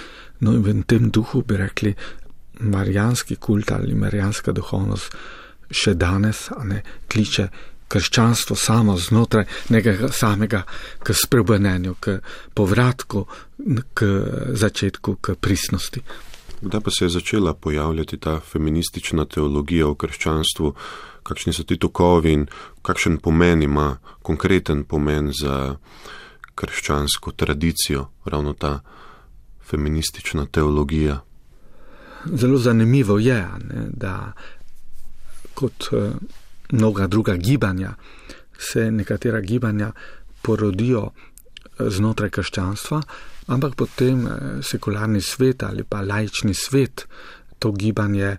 [0.40, 1.94] No in v tem duhu bi rekli,
[2.60, 5.16] marijanski kult ali marijanska duhovnost
[5.70, 6.82] še danes ne,
[7.12, 7.48] kliče
[7.88, 10.62] krščanstvo samo znotraj nekega samega
[11.02, 12.18] k spremenjenju, k
[12.54, 13.26] povratku,
[13.94, 14.06] k
[14.58, 16.02] začetku, k pristnosti.
[16.60, 20.72] Kdaj pa se je začela pojavljati ta feministična teologija v krščanstvu,
[21.22, 22.46] kakšni so ti tokovi in
[22.82, 25.76] kakšen pomen ima, konkreten pomen za
[26.54, 28.80] krščansko tradicijo, ravno ta
[29.62, 31.20] feministična teologija?
[32.34, 34.32] Zelo zanimivo je, ne, da
[35.54, 36.10] kot eh,
[36.72, 37.94] mnoga druga gibanja,
[38.58, 39.92] se nekatera gibanja
[40.42, 41.10] porodijo
[41.78, 43.02] znotraj krščanstva,
[43.46, 44.24] ampak potem
[44.62, 47.06] sekularni svet ali pa laični svet
[47.58, 48.36] to gibanje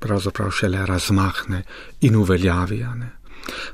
[0.00, 1.62] pravzaprav šele razmahne
[2.00, 3.17] in uveljavijane.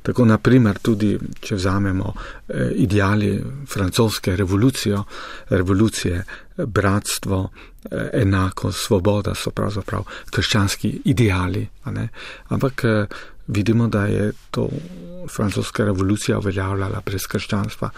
[0.02, 4.98] Tako naprimer tudi, če vzamemo eh, ideali francoske revolucije,
[5.48, 6.24] revolucije,
[6.56, 7.50] bratstvo,
[7.90, 11.68] eh, enako, svoboda so pravzaprav krščanski ideali.
[12.48, 13.06] Ampak eh,
[13.46, 14.68] vidimo, da je to
[15.30, 17.90] francoska revolucija uveljavljala brez krščanstva.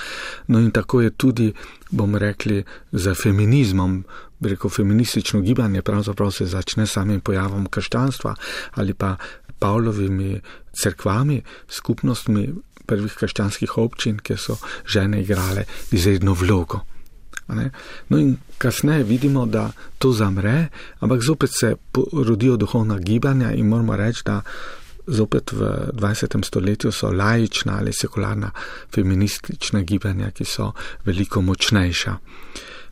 [0.47, 1.53] No in tako je tudi,
[1.91, 4.05] bomo rekli, za feminizmom.
[4.41, 8.35] Reko feministično gibanje pravzaprav se začne samim pojavom krščanstva
[8.74, 9.16] ali pa
[9.59, 10.40] Pavlovimi
[10.82, 12.48] crkvami, skupnostmi
[12.86, 16.84] prvih krščanskih občin, ki so žene igrale izredno vlogo.
[17.48, 20.68] No in kasneje vidimo, da to zamre,
[21.00, 21.74] ampak zopet se
[22.12, 24.40] rodijo duhovna gibanja in moramo reči, da
[25.07, 26.44] zopet v 20.
[26.44, 28.50] stoletju so lajična ali sekularna
[28.94, 30.72] feministična gibanja, ki so
[31.04, 32.16] veliko močnejša.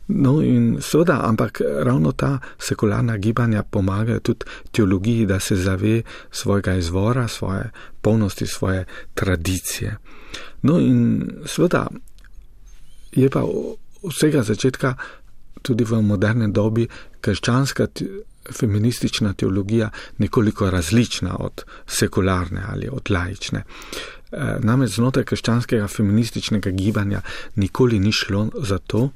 [0.07, 6.01] No, in seveda, ampak ravno ta sekularna gibanja pomagajo tudi teologiji, da se zave
[6.31, 9.97] svojega izvora, svoje polnosti, svoje tradicije.
[10.61, 11.87] No, in seveda
[13.11, 13.43] je pa
[14.03, 14.95] vsega začetka
[15.61, 16.87] tudi v moderni dobi
[17.21, 17.87] krščanska
[18.51, 23.63] feministična teologija nekoliko različna od sekularne ali od laične.
[24.31, 27.21] E, namreč znotraj krščanskega feminističnega gibanja
[27.55, 29.09] nikoli ni šlo za to,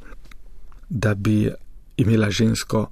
[0.90, 1.50] da bi
[1.98, 2.90] imela žensko,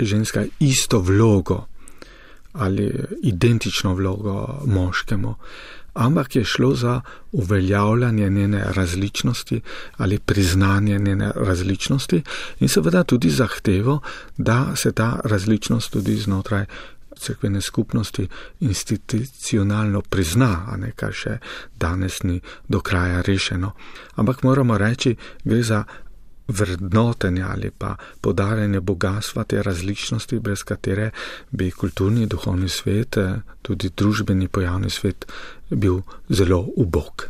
[0.00, 1.66] ženska isto vlogo
[2.52, 5.34] ali identično vlogo moškemu,
[5.94, 7.00] ampak je šlo za
[7.32, 9.60] uveljavljanje njene različnosti
[9.96, 12.22] ali priznanje njene različnosti
[12.60, 14.00] in seveda tudi zahtevo,
[14.36, 16.64] da se ta različnost tudi znotraj
[17.18, 18.28] crkvene skupnosti
[18.60, 21.38] institucionalno prizna, a ne kar še
[21.80, 23.72] danes ni do kraja rešeno.
[24.14, 25.84] Ampak moramo reči, gre za
[26.48, 31.10] vrednotenje ali pa podarjanje bogatstva te različnosti, brez katere
[31.50, 35.26] bi kulturni duhovni svet, eh, tudi družbeni pojavni svet,
[35.70, 37.26] bil zelo ubog.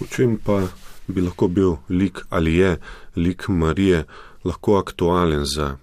[0.00, 0.62] V čem pa
[1.08, 2.76] bi lahko bil lik ali je
[3.16, 4.04] lik Marije
[4.44, 5.76] lahko aktualen za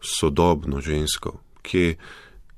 [0.00, 1.96] sodobno žensko, kje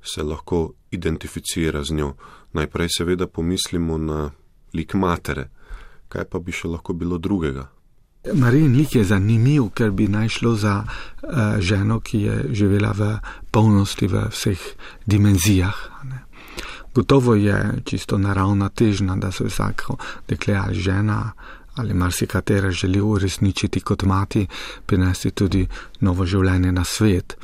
[0.03, 2.13] se lahko identificira z njo?
[2.53, 4.31] Najprej seveda pomislimo na
[4.73, 5.49] lik matere,
[6.07, 7.74] kaj pa bi še lahko bilo drugega?
[8.33, 13.17] Marijin lik je zanimiv, ker bi naj šlo za uh, ženo, ki je živela v
[13.51, 14.59] polnosti v vseh
[15.05, 15.75] dimenzijah.
[16.03, 16.23] Ne.
[16.95, 19.97] Gotovo je čisto naravna težna, da se vsako
[20.27, 21.31] dekle ali žena
[21.75, 24.47] ali marsikatera želi uresničiti kot mati,
[24.85, 25.67] prinesti tudi
[25.99, 27.37] novo življenje na svet.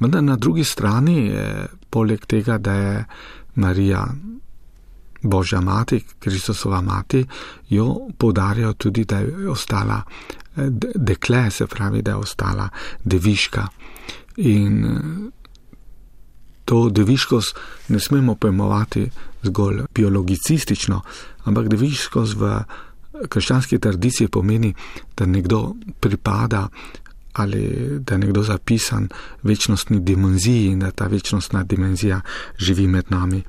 [0.00, 3.04] Vendar na drugi strani je poleg tega, da je
[3.54, 4.06] Marija
[5.24, 7.24] Božja mati, Kristusova mati,
[7.68, 10.02] jo podarjajo tudi, da je ostala
[10.56, 12.68] eh, dekle, se pravi, da je ostala
[13.04, 13.66] deviška.
[14.36, 15.00] In eh,
[16.64, 17.56] to deviškost
[17.88, 19.10] ne smemo pojmovati
[19.42, 21.00] zgolj biologicistično,
[21.44, 22.58] ampak deviškost v
[23.28, 24.74] krščanski tradiciji pomeni,
[25.16, 26.68] da nekdo pripada
[27.34, 27.60] ali
[28.00, 29.08] da je nekdo zapisan
[29.42, 32.20] večnostni dimenziji in da ta večnostna dimenzija
[32.58, 33.42] živi med nami.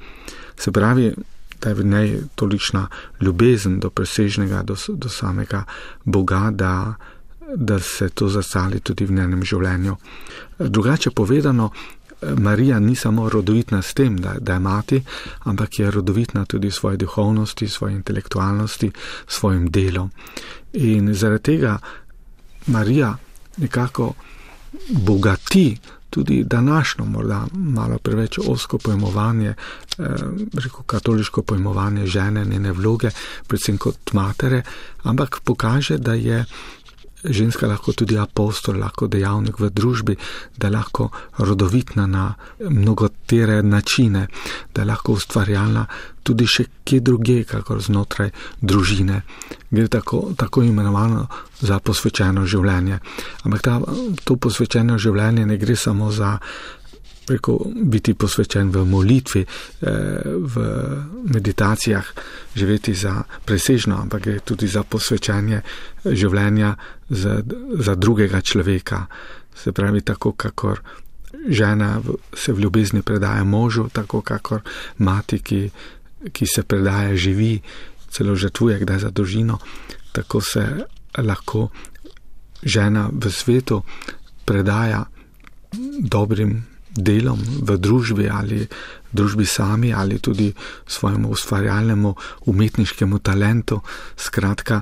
[0.58, 1.14] Se pravi,
[1.66, 2.88] da je v njej tolikšna
[3.22, 5.64] ljubezen do presežnega, do, do samega
[6.04, 6.94] Boga, da,
[7.56, 9.96] da se to zasali tudi v njenem življenju.
[10.60, 11.72] Drugače povedano,
[12.38, 15.02] Marija ni samo rodovitna s tem, da, da je mati,
[15.44, 18.92] ampak je rodovitna tudi v svoji duhovnosti, svoji intelektualnosti,
[19.28, 20.12] svojim delom.
[20.74, 21.78] In zaradi tega
[22.68, 23.16] Marija
[23.58, 24.14] nekako
[24.90, 25.78] bogati
[26.16, 30.04] tudi današnjo, morda malo preveč osko pojmovanje, eh,
[30.64, 33.10] reko katoliško pojmovanje žene, njene vloge,
[33.48, 34.62] predvsem kot matere,
[35.04, 36.46] ampak pokaže, da je
[37.30, 40.18] ženska lahko tudi apostol, lahko dejavnik v družbi,
[40.58, 44.28] da je lahko rodovitna na mnogotere načine,
[44.74, 45.86] da je lahko ustvarjalna
[46.24, 49.22] tudi še kje druge, kakor znotraj družine.
[49.70, 51.28] Gre tako, tako imenovano
[51.62, 53.00] za posvečeno življenje.
[53.46, 53.80] Ampak ta,
[54.24, 56.38] to posvečeno življenje ne gre samo za
[57.26, 59.88] preko biti posvečen v molitvi, eh,
[60.26, 60.56] v
[61.34, 62.06] meditacijah,
[62.56, 65.62] živeti za presežno, ampak gre tudi za posvečanje
[66.06, 66.76] življenja
[67.10, 67.42] za,
[67.80, 69.06] za drugega človeka.
[69.56, 70.82] Se pravi, tako kakor
[71.50, 72.02] žena
[72.34, 74.62] se v ljubezni predaja možu, tako kakor
[74.98, 75.70] mati, ki,
[76.32, 77.62] ki se predaja živi,
[78.10, 79.60] celo žrtvuje kdaj za družino,
[80.12, 80.64] tako se
[81.18, 81.70] lahko
[82.64, 83.84] žena v svetu
[84.46, 85.06] predaja
[86.00, 88.68] dobrim delom v družbi ali
[89.12, 90.54] družbi sami ali tudi
[90.88, 92.16] svojemu ustvarjalnemu
[92.46, 93.82] umetniškemu talentu.
[94.18, 94.82] Skratka,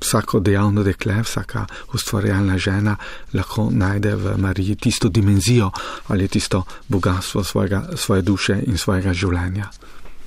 [0.00, 2.96] vsako dejavno dekle, vsaka ustvarjalna žena
[3.34, 5.70] lahko najde v Mariji tisto dimenzijo
[6.08, 9.70] ali tisto bogatstvo svojega, svoje duše in svojega življenja.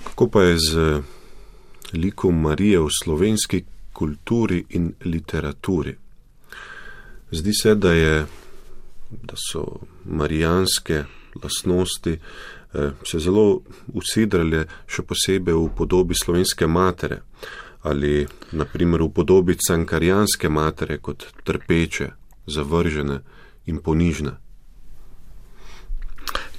[0.04, 1.02] Kako pa je z
[1.94, 3.64] likom Marije v slovenski
[3.94, 5.96] kulturi in literaturi?
[7.32, 8.26] Zdi se, da, je,
[9.10, 9.64] da so
[10.06, 11.04] marijanske
[11.43, 13.62] lasnosti eh, se zelo
[13.93, 17.22] usidrale, še posebej v podobi slovenske matere
[17.82, 22.12] ali naprimer v podobi cankarijanske matere kot trpeče,
[22.45, 23.20] zavržene
[23.66, 24.36] in ponižne.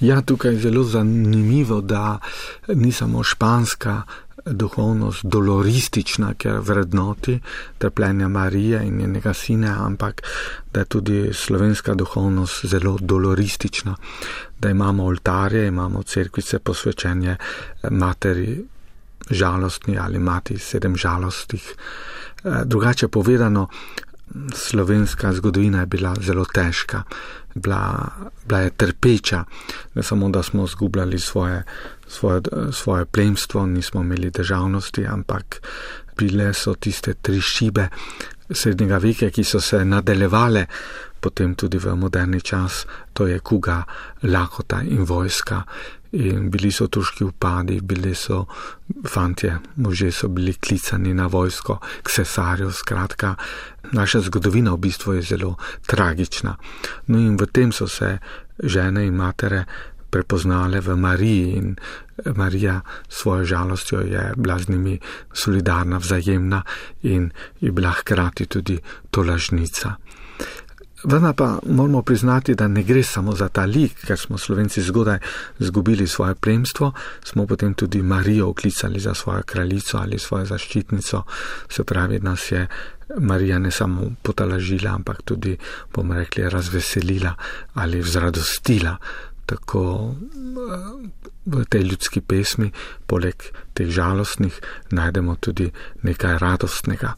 [0.03, 2.19] Ja, tukaj je zelo zanimivo, da
[2.67, 4.01] ni samo španska
[4.45, 7.39] duhovnost doloristična, ker vrednoti
[7.77, 10.21] trpljenja Marije in njenega sina, ampak
[10.73, 13.95] da je tudi slovenska duhovnost zelo doloristična,
[14.59, 17.35] da imamo oltarje, imamo cerkvice posvečenje
[17.89, 18.63] materi
[19.29, 21.75] žalostni ali mati sedem žalostih.
[22.65, 23.67] Drugače povedano,
[24.55, 27.03] slovenska zgodovina je bila zelo težka,
[27.55, 28.09] bila,
[28.45, 29.43] bila je trpeča,
[29.93, 31.63] ne samo da smo zgubljali svoje,
[32.13, 32.41] svoje,
[32.71, 35.61] svoje plemstvo, nismo imeli državnosti, ampak
[36.17, 37.87] bile so tiste tri šibe
[38.49, 40.67] srednjega veka, ki so se nadaljevale
[41.23, 42.83] potem tudi v moderni čas,
[43.15, 43.83] to je kuga,
[44.27, 45.63] lakota in vojska.
[46.13, 48.43] In bili so turški upadi, bili so
[49.09, 53.33] fantje, možje so bili klicani na vojsko, k cesarju, skratka,
[53.97, 55.55] naša zgodovina v bistvu je zelo
[55.87, 56.53] tragična.
[57.07, 58.19] No in v tem so se
[58.61, 59.65] žene in matere
[60.13, 61.75] prepoznale v Mariji in
[62.35, 64.99] Marija svojo žalostjo je bila z njimi
[65.33, 66.61] solidarna, vzajemna
[67.03, 68.77] in je bila hkrati tudi
[69.09, 69.95] tolažnica.
[71.03, 75.19] Vendar pa moramo priznati, da ne gre samo za ta lik, ker smo slovenci zgodaj
[75.59, 76.93] zgubili svoje plemstvo,
[77.23, 81.23] smo potem tudi Marijo oklicali za svojo kraljico ali svojo zaščitnico,
[81.69, 82.67] se pravi, nas je
[83.19, 85.57] Marija ne samo potalažila, ampak tudi,
[85.93, 87.35] bomo rekli, razveselila
[87.73, 88.97] ali vzradostila.
[89.45, 90.15] Tako
[91.45, 92.71] v tej ljudski pesmi,
[93.07, 93.35] poleg
[93.73, 94.55] teh žalostnih,
[94.91, 95.67] najdemo tudi
[96.01, 97.13] nekaj radostnega.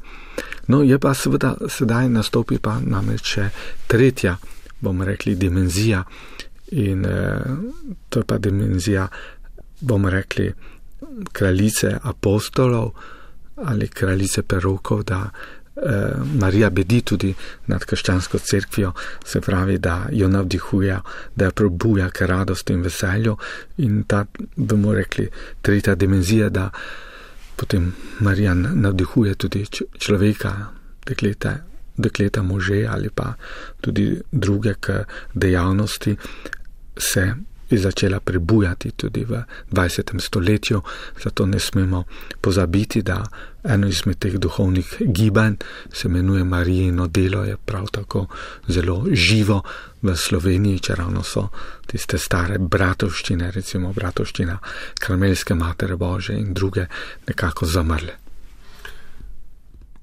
[0.68, 3.50] No, je pa seveda sedaj nastopi pa namreč še
[3.88, 4.38] tretja,
[4.82, 6.02] bomo rekli, dimenzija
[6.74, 7.46] in eh,
[8.10, 9.08] to je pa dimenzija,
[9.82, 10.50] bomo rekli,
[11.32, 12.92] kraljice apostolov
[13.56, 15.30] ali kraljice perokov, da
[16.40, 17.34] Marija bedi tudi
[17.68, 18.92] nad krščansko cerkvijo,
[19.26, 21.00] se pravi, da jo navdihuje,
[21.36, 23.38] da jo probuja k radosti in veselju.
[23.78, 25.28] In ta, bomo rekli,
[25.62, 26.70] tretja dimenzija, da
[27.56, 29.66] potem Marijan navdihuje tudi
[30.00, 30.54] človeka,
[31.06, 31.58] dekleta,
[31.98, 33.34] dekleta može ali pa
[33.82, 35.04] tudi druge k
[35.34, 36.16] dejavnosti,
[36.98, 37.34] se
[37.70, 40.20] je začela prebujati tudi v 20.
[40.20, 40.82] stoletju,
[41.24, 42.04] zato ne smemo
[42.42, 43.24] pozabiti, da
[43.64, 45.56] eno izmed teh duhovnih gibanj
[45.94, 48.28] se imenuje Marijino delo, je prav tako
[48.68, 49.62] zelo živo
[50.02, 51.48] v Sloveniji, če ravno so
[51.88, 54.60] tiste stare bratovščine, recimo bratovščina
[55.00, 56.86] Karmelske Matere Bože in druge
[57.28, 58.14] nekako zamrle.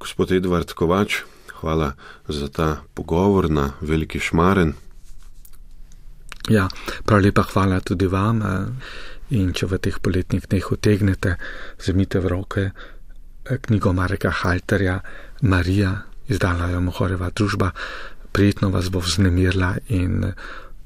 [0.02, 1.20] Gospod Edvard Kovač,
[1.60, 1.92] hvala
[2.28, 4.74] za ta pogovor na Veliki Šmaren.
[6.51, 6.68] Ja,
[7.07, 8.43] prav lepa hvala tudi vam.
[8.43, 8.66] Eh,
[9.32, 11.36] in če v teh poletnih dneh utegnete,
[11.78, 15.01] vzemite v roke eh, knjigo Mareka Halterja,
[15.43, 15.93] Marija,
[16.28, 17.72] izdala jo Mohoreva družba,
[18.32, 20.34] prijetno vas bo vznemirila in eh,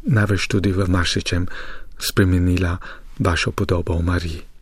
[0.06, 1.48] največ tudi v marsičem
[1.98, 2.76] spremenila
[3.18, 4.55] vašo podobo v Mariji.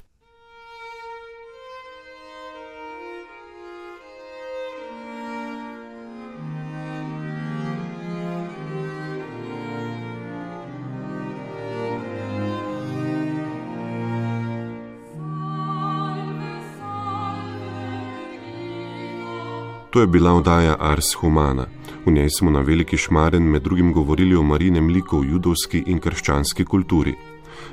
[19.95, 21.67] To je bila oddaja Ars Humana.
[22.07, 26.01] V njej smo na Veliki Šmaren med drugim govorili o marinem liku v judovski in
[26.01, 27.15] krščanski kulturi.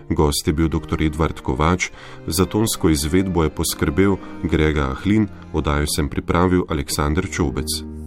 [0.10, 1.02] Gost je bil dr.
[1.02, 1.90] Edvard Kovač,
[2.28, 8.01] za tonsko izvedbo je poskrbel Grega Ahlin, oddajo sem pripravil Aleksandr Čobec.